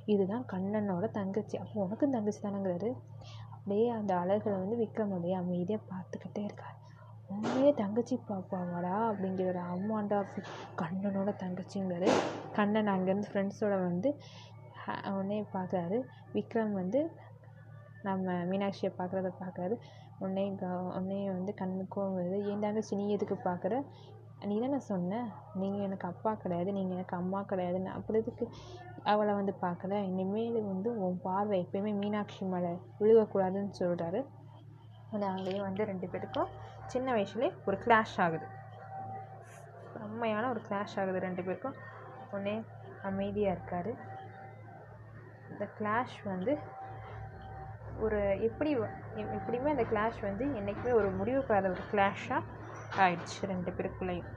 [0.06, 1.56] இதுதான் கண்ணனோட தங்கச்சி.
[1.58, 2.92] அப்போ உனக்கும் தங்கச்சி தானேங்கிறாரு.
[3.54, 6.76] அப்படியே அந்த அழகில் வந்து விக்ரம் அப்படியே அமைதியாக பார்த்துக்கிட்டே இருக்கார்.
[7.34, 10.20] உண்மையே தங்கச்சி பாப்பாவாடா அப்படிங்கிற ஒரு அம்மாண்டா
[10.82, 12.10] கண்ணனோட தங்கச்சிங்கிறாரு.
[12.58, 14.10] கண்ணன் அங்கேருந்து ஃப்ரெண்ட்ஸோட வந்து
[15.14, 15.98] உடனே பார்க்குறாரு.
[16.36, 17.00] விக்ரம் வந்து
[18.08, 19.76] நம்ம மீனாட்சியை பார்க்குறத பார்க்குறாரு.
[20.20, 23.76] உடனே க உடனே வந்து கண்ணுக்கும் வருது ஏன் தங்கச்சி நீ எதுக்கு பார்க்குற?
[24.50, 25.22] நீ தானே சொன்ன.
[25.62, 26.70] நீங்கள் எனக்கு அப்பா கிடையாது.
[26.78, 28.46] நீங்கள் எனக்கு அம்மா கிடையாதுன்னு அப்படி எதுக்கு
[29.04, 34.22] அவளை வந்து பார்க்கல இனிமேல் வந்து உன் பார்வை எப்பயுமே மீனாட்சி மேலே விழுகக்கூடாதுன்னு சொல்கிறாரு
[35.14, 36.50] அது அங்கேயும் வந்து ரெண்டு பேருக்கும்
[36.94, 38.48] சின்ன வயசுலேயே ஒரு கிளாஷ் ஆகுது.
[39.94, 41.78] செம்மையான ஒரு கிளாஷ் ஆகுது ரெண்டு பேருக்கும்.
[42.32, 42.56] உடனே
[43.10, 43.92] அமைதியாக இருக்கார்.
[45.52, 46.54] இந்த கிளாஷ் வந்து
[48.06, 48.72] ஒரு எப்படி
[49.38, 52.42] எப்படியுமே அந்த கிளாஷ் வந்து என்றைக்குமே ஒரு முடிவு பெறாத ஒரு கிளாஷாக
[53.06, 54.30] ஆயிடுச்சு ரெண்டு பேருக்குள்ளேயும்.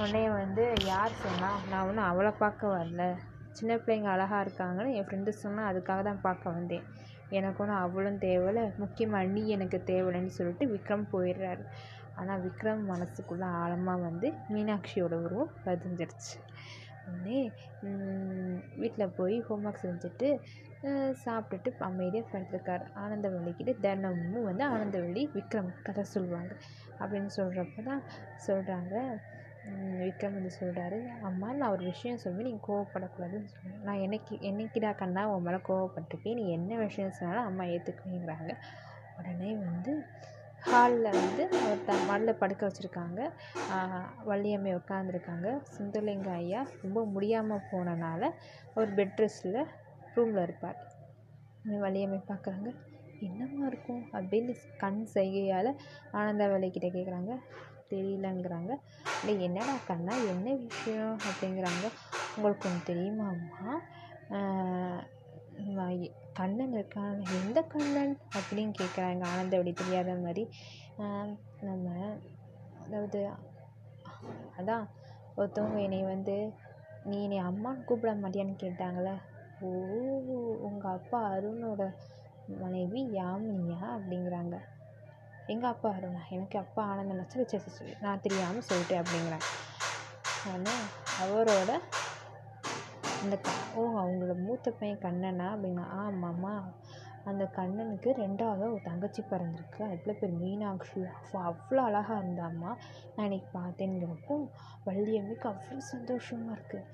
[0.00, 3.04] உடனே வந்து யார் சொன்னால் நான் ஒன்றும் அவளை பார்க்க வரல.
[3.58, 6.84] சின்ன பிள்ளைங்க அழகாக இருக்காங்கன்னு என் ஃப்ரெண்டு சொன்னால் அதுக்காக தான் பார்க்க வந்தேன்.
[7.38, 8.60] எனக்கு ஒன்றும் அவளும் தேவையில்ல.
[8.82, 11.64] முக்கியமாக நீ எனக்கு தேவையில்லைன்னு சொல்லிட்டு விக்ரம் போயிடுறாரு.
[12.20, 16.34] ஆனால் விக்ரம் மனசுக்குள்ளே ஆழமாக வந்து மீனாட்சியோட உருவம் பதிஞ்சிருச்சு.
[17.08, 17.40] உடனே
[18.80, 20.28] வீட்டில் போய் ஹோம் ஒர்க் செஞ்சுட்டு
[21.24, 22.84] சாப்பிட்டுட்டு அமைதியாக படுத்துருக்காரு.
[23.04, 26.52] ஆனந்தவள்ளிக்கிட்ட தினமும் வந்து ஆனந்தவள்ளி விக்ரம் கதை சொல்லுவாங்க.
[27.00, 28.02] அப்படின்னு சொல்கிறப்ப தான்
[28.46, 28.94] சொல்கிறாங்க
[30.00, 33.82] விக்ரம் வந்து சொல்கிறாரு அம்மா நான் ஒரு விஷயம் சொல்லுவேன் நீங்கள் கோவப்படக்கூடாதுன்னு சொல்லுவேன்.
[33.88, 36.38] நான் என்னைக்கு என்னைக்கிடா கண்ணா உன் மேலே கோவப்பட்டிருக்கேன்.
[36.40, 38.54] நீ என்ன விஷயம் சொன்னாலும் அம்மா ஏற்றுக்குவேங்கிறாங்க
[39.18, 39.92] உடனே வந்து
[40.68, 43.20] ஹாலில் வந்து அவர் த மடில் படுக்க வச்சுருக்காங்க.
[44.30, 48.22] வள்ளியம்மை உட்காந்துருக்காங்க சுந்தரலிங்க ஐயா ரொம்ப முடியாமல் போனனால
[48.78, 49.60] ஒரு பெட் ரெஸ்ட்டில்
[50.16, 50.78] ரூமில் இருப்பார்.
[51.84, 52.68] வள்ளியம்மை பார்க்குறாங்க
[53.26, 54.02] என்னம்மா இருக்கும்?
[54.16, 54.52] அப்படின்னு
[54.82, 55.70] கண் செய்கையால்
[56.18, 57.32] ஆனந்த வேலைக்கிட்ட கேட்குறாங்க
[57.92, 58.72] தெரியலங்கிறாங்க.
[59.20, 61.86] இல்லை என்னடா கண்ணா என்ன விஷயம் அப்படிங்கிறாங்க.
[62.36, 63.72] உங்களுக்கு ஒன்று தெரியுமாம்மா?
[66.38, 67.16] கண்ணன் இருக்கான்.
[67.38, 70.44] எந்த கண்ணன் அப்படின்னு கேட்குறாங்க ஆனந்தவடி தெரியாத மாதிரி.
[71.68, 71.86] நம்ம
[72.84, 73.20] அதாவது
[74.60, 74.84] அதான்
[75.38, 76.36] ஒருத்தவங்க என்னை வந்து
[77.08, 79.14] நீ என்னை அம்மான்னு கூப்பிட மாட்டியான்னு கேட்டாங்களே?
[79.60, 79.68] ஓ
[80.68, 81.82] உங்கள் அப்பா அருணோட
[82.62, 84.56] மனைவி யாமினியா அப்படிங்கிறாங்க.
[85.48, 89.46] எங்கள் அப்பா அருணா எனக்கு அப்பா ஆனந்தம் சரி சரி சரி நான் தெரியாமல் சொல்லிட்டேன் அப்படிங்கிறேன்
[90.50, 90.84] ஆனால்
[91.22, 91.70] அவரோட
[93.22, 95.46] அந்த க ஓ அவங்களோட மூத்த பையன் கண்ணனா?
[95.54, 96.52] அப்படின்னா ஆமாம்மா
[97.24, 99.82] அந்த கண்ணனுக்கு ரெண்டாவது ஒரு தங்கச்சி பிறந்திருக்கு.
[99.94, 101.00] எவ்வளோ பேர் மீனாட்சி.
[101.16, 102.70] அப்போ அவ்வளோ அழகாக இருந்தாம்மா.
[103.14, 104.36] நான் இன்னைக்கு பார்த்தேங்கிறப்போ
[104.86, 106.84] வள்ளியம்மைக்கு அவ்வளோ சந்தோஷமாக இருக்குது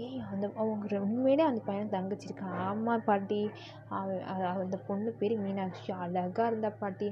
[0.00, 3.38] ஏய் அந்த அவங்க உண்மையிலே அந்த பையன் தங்கச்சி இருக்கா ஆமாம் பாட்டி.
[3.88, 5.92] அவ- அந்த பொண்ணு பேர் மீனாட்சி.
[5.92, 7.08] அழகாக இருந்தா பாட்டி.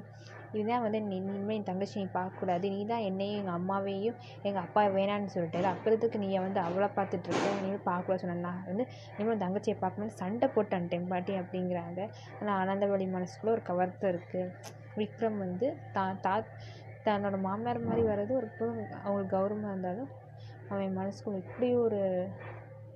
[0.53, 2.69] இதுதான் வந்து நீ இனிமேல் என் தங்கச்சியை நீ பார்க்கக்கூடாது.
[2.69, 7.87] நீ தான் என்னையும் எங்கள் அம்மாவையும் எங்கள் அப்பா வேணான்னு சொல்லிட்டு அப்புறத்துக்கு நீ வந்து அவளை பார்த்துட்ருக்க இனிமேல்
[7.87, 8.87] பார்க்கக்கூடாது சொன்னேன் நான் வந்து
[9.19, 12.01] இனிமேல் தங்கச்சியை பார்க்கணும்னு சண்டை போட்டேன்ட்டேன் பாட்டி அப்படிங்கிறாங்க.
[12.41, 14.53] ஆனால் ஆனந்தவழி மனசுக்குள்ளே ஒரு கவர்த்தம் இருக்குது
[14.97, 16.35] விக்ரம் வந்து தா தா
[17.05, 18.49] தன்னோட மாமனார் மாதிரி வர்றது ஒரு
[19.05, 20.09] அவங்களுக்கு கௌரவமாக இருந்தாலும்
[20.69, 22.01] அவன் மனசுக்குள்ள இப்படி ஒரு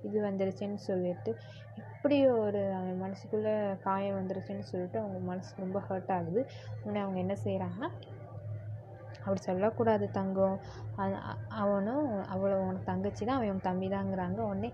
[0.07, 1.31] இது வந்துருச்சுன்னு சொல்லிட்டு
[1.81, 6.41] இப்படி ஒரு அவன் மனசுக்குள்ளே காயம் வந்துருச்சுன்னு சொல்லிட்டு அவங்க மனசு ரொம்ப ஹர்ட் ஆகுது.
[6.83, 7.89] உடனே அவங்க என்ன செய்கிறாங்கன்னா
[9.23, 10.55] அப்படி சொல்லக்கூடாது தங்கம்.
[11.63, 14.69] அவனும் அவளை உனக்கு தங்கச்சி தான் அவன் உன் தம்பி தாங்கிறாங்க உடனே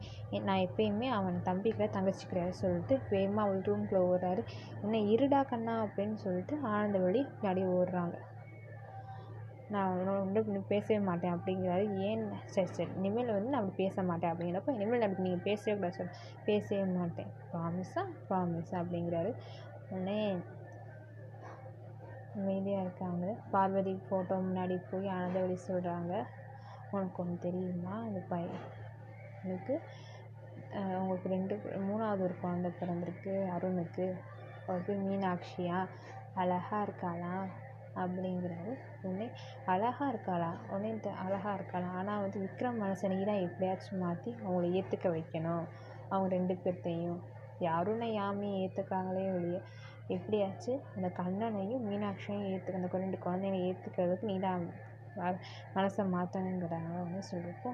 [0.47, 4.43] நான் எப்பயுமே அவன் தம்பி கிடையாது தங்கச்சி கிடையாது சொல்லிட்டு வேகமாக அவள் ரூம்குள்ளே ஓடுறாரு.
[4.81, 8.15] உடனே இருடா கண்ணா அப்படின்னு சொல்லிட்டு ஆனந்தவழி பின்னாடி ஓடுறாங்க.
[9.69, 11.85] நான் உன்னோட வந்து பேசவே மாட்டேன் அப்படிங்கிறாரு.
[12.09, 12.23] ஏன்?
[12.53, 12.91] சரி சரி.
[12.99, 16.11] இனிமேல் வந்து நான் அப்படி பேச மாட்டேன் அப்படிங்கிறப்ப இனிமேல் அப்படி நீங்கள் பேசவே கூடாது சார்.
[16.45, 17.31] பேசவே மாட்டேன்.
[17.51, 19.31] ப்ராமிஸா ப்ராமிஸ் அப்படிங்கிறாரு.
[19.89, 20.19] உடனே
[22.35, 23.25] அமைதியாக இருக்காங்க.
[23.53, 26.13] பார்வதி ஃபோட்டோ முன்னாடி போய் ஆனந்தவழி சொல்கிறாங்க
[26.91, 27.93] உனக்கு ஒன்று தெரியுமா?
[28.07, 28.59] அந்த பையன்
[30.99, 31.55] உங்களுக்கு ரெண்டு
[31.87, 33.33] மூணாவது ஒரு குழந்தை பிறந்திருக்கு.
[33.55, 34.05] அருணுக்கு.
[34.67, 35.77] அவள் பேர் மீனாட்சியா?
[36.33, 37.47] அழகா இருக்காளாம்.
[38.03, 38.73] அப்படிங்கிறாரு.
[39.03, 39.27] உடனே
[39.65, 40.51] அழகாக இருக்காளா?
[40.69, 41.89] உடனே இந்த அழகாக இருக்காளா?
[41.99, 45.65] ஆனால் வந்து விக்ரம் மனசை நீ தான் எப்படியாச்சும் மாற்றி அவங்கள ஏற்றுக்க வைக்கணும்.
[46.09, 47.19] அவங்க ரெண்டு பேர்த்தையும்.
[47.59, 49.59] யாரும் யாமே ஏற்றுக்காங்களே ஒழிய
[50.15, 54.63] எப்படியாச்சும் அந்த கண்ணனையும் மீனாட்சியையும் ஏற்றுக்க அந்த ரெண்டு குழந்தைங்கள ஏற்றுக்கிறதுக்கு நீ தான்
[55.75, 57.69] மனசை மாற்றணுங்கிறாங்க அப்படின்னு சொல்லிட்டு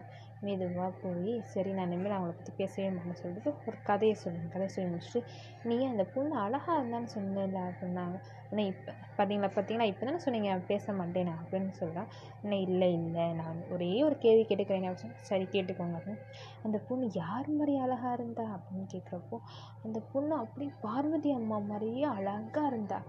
[0.46, 4.48] மெதுவாக போய் சரி நான் இனிமேல் அவங்கள பற்றி பேசவே மாட்டேன்னு சொல்லிட்டு ஒரு கதையை சொல்லுங்க.
[4.48, 5.22] கதையை சொல்லி முடிச்சுட்டு
[5.64, 8.18] நீ அந்த பொண்ணு அழகாக இருந்தான்னு சொன்னல அப்படின்னாங்க
[8.52, 12.10] ஆனால் இப்போ பார்த்தீங்களா பார்த்தீங்களா இப்போ தானே சொன்னீங்க பேச மாட்டேன் அப்படின்னு சொல்கிறேன்
[12.44, 14.88] இன்னும் இல்லை இல்லை நான் ஒரே ஒரு கேள்வி கேட்டுக்கிறேன்.
[14.90, 15.24] அப்படின்னு சொன்னேன்.
[15.32, 15.98] சரி கேட்டுக்கோங்க.
[16.00, 16.24] அப்படின்னு.
[16.64, 19.40] அந்த பொண்ணு யார் மாதிரி அழகாக இருந்தா அப்படின்னு கேட்குறப்போ
[19.84, 23.00] அந்த பொண்ணு அப்படியே பார்வதி அம்மா மாதிரியே அழகாக இருந்தா.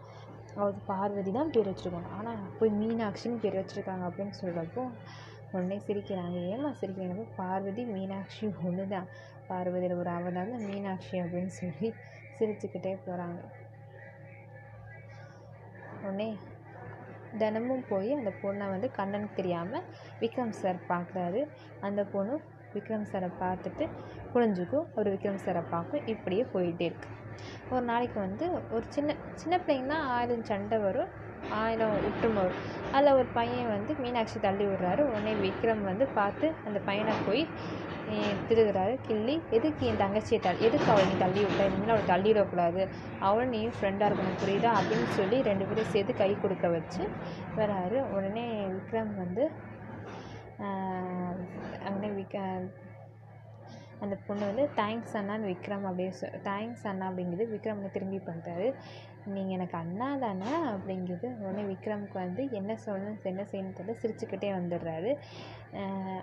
[0.56, 2.10] அவளுக்கு பார்வதி தான் பேர் வச்சுருக்கோம்.
[2.18, 4.84] ஆனால் போய் மீனாட்சின்னு பேர் வச்சுருக்காங்க அப்படின்னு சொல்கிறப்போ
[5.54, 6.38] உடனே சிரிக்கிறாங்க.
[6.54, 7.26] ஏமா சிரிக்கிறீங்க?
[7.40, 9.08] பார்வதி மீனாட்சி ஒன்று தான்
[9.50, 11.88] பார்வதியில் ஒரு அவதாரம் மீனாட்சி அப்படின்னு சொல்லி
[12.38, 13.40] சிரிச்சுக்கிட்டே போகிறாங்க
[16.04, 16.28] உடனே
[17.40, 19.86] தினமும் போய் அந்த பொண்ணை வந்து கண்ணனுக்கு தெரியாமல்
[20.20, 21.40] விக்ரம் சார் பார்க்குறாரு.
[21.86, 22.34] அந்த பொண்ணு
[22.74, 23.84] விக்ரம் சாரை பார்த்துட்டு
[24.32, 26.06] குனிஞ்சுக்கும் ஒரு விக்ரம் சாரை பார்க்கும்.
[26.12, 27.08] இப்படியே போயிட்டே இருக்கு.
[27.72, 31.10] ஒரு நாளைக்கு வந்து ஒரு சின்ன சின்ன பிள்ளைங்கன்னா ஆயிரம் சண்டை வரும்.
[31.60, 32.44] ஆயிரம் ஒற்றுமை
[32.96, 35.02] அதில் ஒரு பையன் வந்து மீனாட்சி தள்ளி விடுறாரு.
[35.10, 37.42] உடனே விக்ரம் வந்து பார்த்து அந்த பையனை போய்
[38.48, 39.34] திருகிறாரு திருகுறாரு கிள்ளி.
[39.56, 41.62] எதுக்கு என் தங்கச்சியை தள்ளி எதுக்கு அவளை நீ தள்ளி விட்ட?
[41.68, 42.82] இனிமேல் அவளை தள்ளி விடக்கூடாது
[43.26, 44.40] அவளும் நீயும் ஃப்ரெண்டாக இருக்கணும்.
[44.42, 44.72] புரியுதா?
[44.80, 47.02] அப்படின்னு சொல்லி ரெண்டு பேரும் சேர்த்து கை கொடுக்க வச்சு
[47.60, 47.98] வராரு.
[48.16, 49.44] உடனே விக்ரம் வந்து
[51.88, 52.38] உடனே விக்
[54.04, 58.68] அந்த பொண்ணு வந்து தேங்க்ஸ் அண்ணான்னு விக்ரம் அப்படியே சொ தேங்க்ஸ் அண்ணா அப்படிங்கிறது விக்ரம் வந்து திரும்பி பண்ணுறாரு
[59.26, 60.50] நீங்கள் எனக்கு அண்ணா தானே?
[60.72, 61.28] அப்படிங்குது.
[61.40, 65.10] உடனே விக்ரமுக்கு வந்து என்ன சொல்லணும் என்ன செய்யணும்னு தெரியல சிரிச்சுக்கிட்டே வந்துடுறாரு.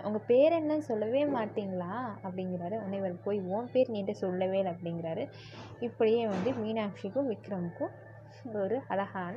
[0.02, 1.92] உங்கள் பேர் என்னன்னு சொல்லவே மாட்டிங்களா?
[2.22, 2.76] அப்படிங்கிறாரு.
[2.80, 5.24] உடனே இவர் போய் உன் பேர் நீண்ட சொல்லவே இல்லை அப்படிங்கிறாரு.
[5.80, 7.94] இப்படியே வந்து மீனாட்சிக்கும் விக்ரமுக்கும்
[8.62, 9.36] ஒரு அழகான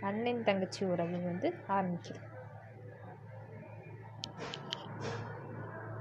[0.00, 2.20] அண்ணன் தங்கச்சி உறவு வந்து ஆரம்பிக்குது.